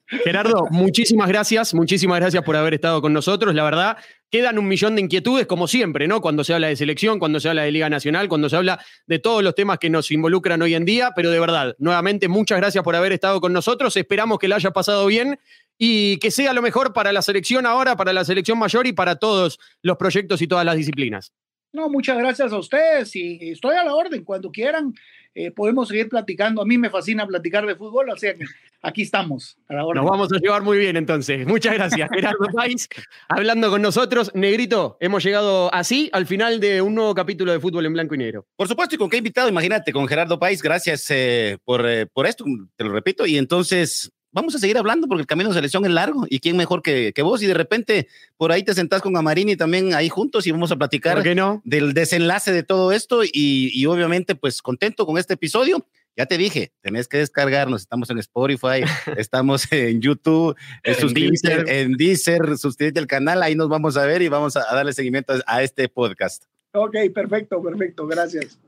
[0.06, 3.54] Gerardo, muchísimas gracias, muchísimas gracias por haber estado con nosotros.
[3.54, 3.96] La verdad,
[4.30, 6.20] quedan un millón de inquietudes, como siempre, ¿no?
[6.20, 9.18] Cuando se habla de selección, cuando se habla de Liga Nacional, cuando se habla de
[9.18, 12.84] todos los temas que nos involucran hoy en día, pero de verdad, nuevamente, muchas gracias
[12.84, 13.96] por haber estado con nosotros.
[13.96, 15.38] Esperamos que la haya pasado bien
[15.78, 19.16] y que sea lo mejor para la selección ahora, para la selección mayor y para
[19.16, 21.32] todos los proyectos y todas las disciplinas.
[21.72, 24.24] No, muchas gracias a ustedes y estoy a la orden.
[24.24, 24.94] Cuando quieran,
[25.38, 26.62] eh, podemos seguir platicando.
[26.62, 28.46] A mí me fascina platicar de fútbol, o sea que
[28.80, 29.58] aquí estamos.
[29.68, 31.46] Nos vamos a llevar muy bien entonces.
[31.46, 32.88] Muchas gracias, Gerardo País,
[33.28, 34.30] hablando con nosotros.
[34.32, 38.18] Negrito, hemos llegado así al final de un nuevo capítulo de Fútbol en Blanco y
[38.18, 38.46] Negro.
[38.56, 40.62] Por supuesto, y con qué invitado, imagínate, con Gerardo País.
[40.62, 43.26] Gracias eh, por, eh, por esto, te lo repito.
[43.26, 46.58] Y entonces vamos a seguir hablando porque el camino de selección es largo y quién
[46.58, 47.42] mejor que, que vos.
[47.42, 48.06] Y de repente
[48.36, 51.22] por ahí te sentás con Amarini también ahí juntos y vamos a platicar
[51.64, 53.24] del desenlace de todo esto.
[53.24, 55.86] Y, y, obviamente, pues contento con este episodio.
[56.18, 57.82] Ya te dije, tenés que descargarnos.
[57.82, 58.82] Estamos en Spotify,
[59.16, 63.42] estamos en YouTube, en, suscríbete en Deezer, suscríbete al canal.
[63.42, 66.44] Ahí nos vamos a ver y vamos a, darle seguimiento a este podcast.
[66.72, 68.06] Ok, perfecto, perfecto.
[68.06, 68.58] Gracias.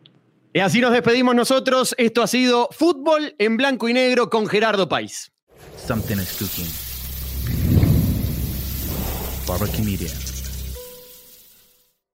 [0.55, 1.95] Y así nos despedimos nosotros.
[1.99, 5.31] Esto ha sido Fútbol en Blanco y Negro con Gerardo País.
[5.77, 6.69] Something is cooking.
[9.47, 10.28] Barbecue Media.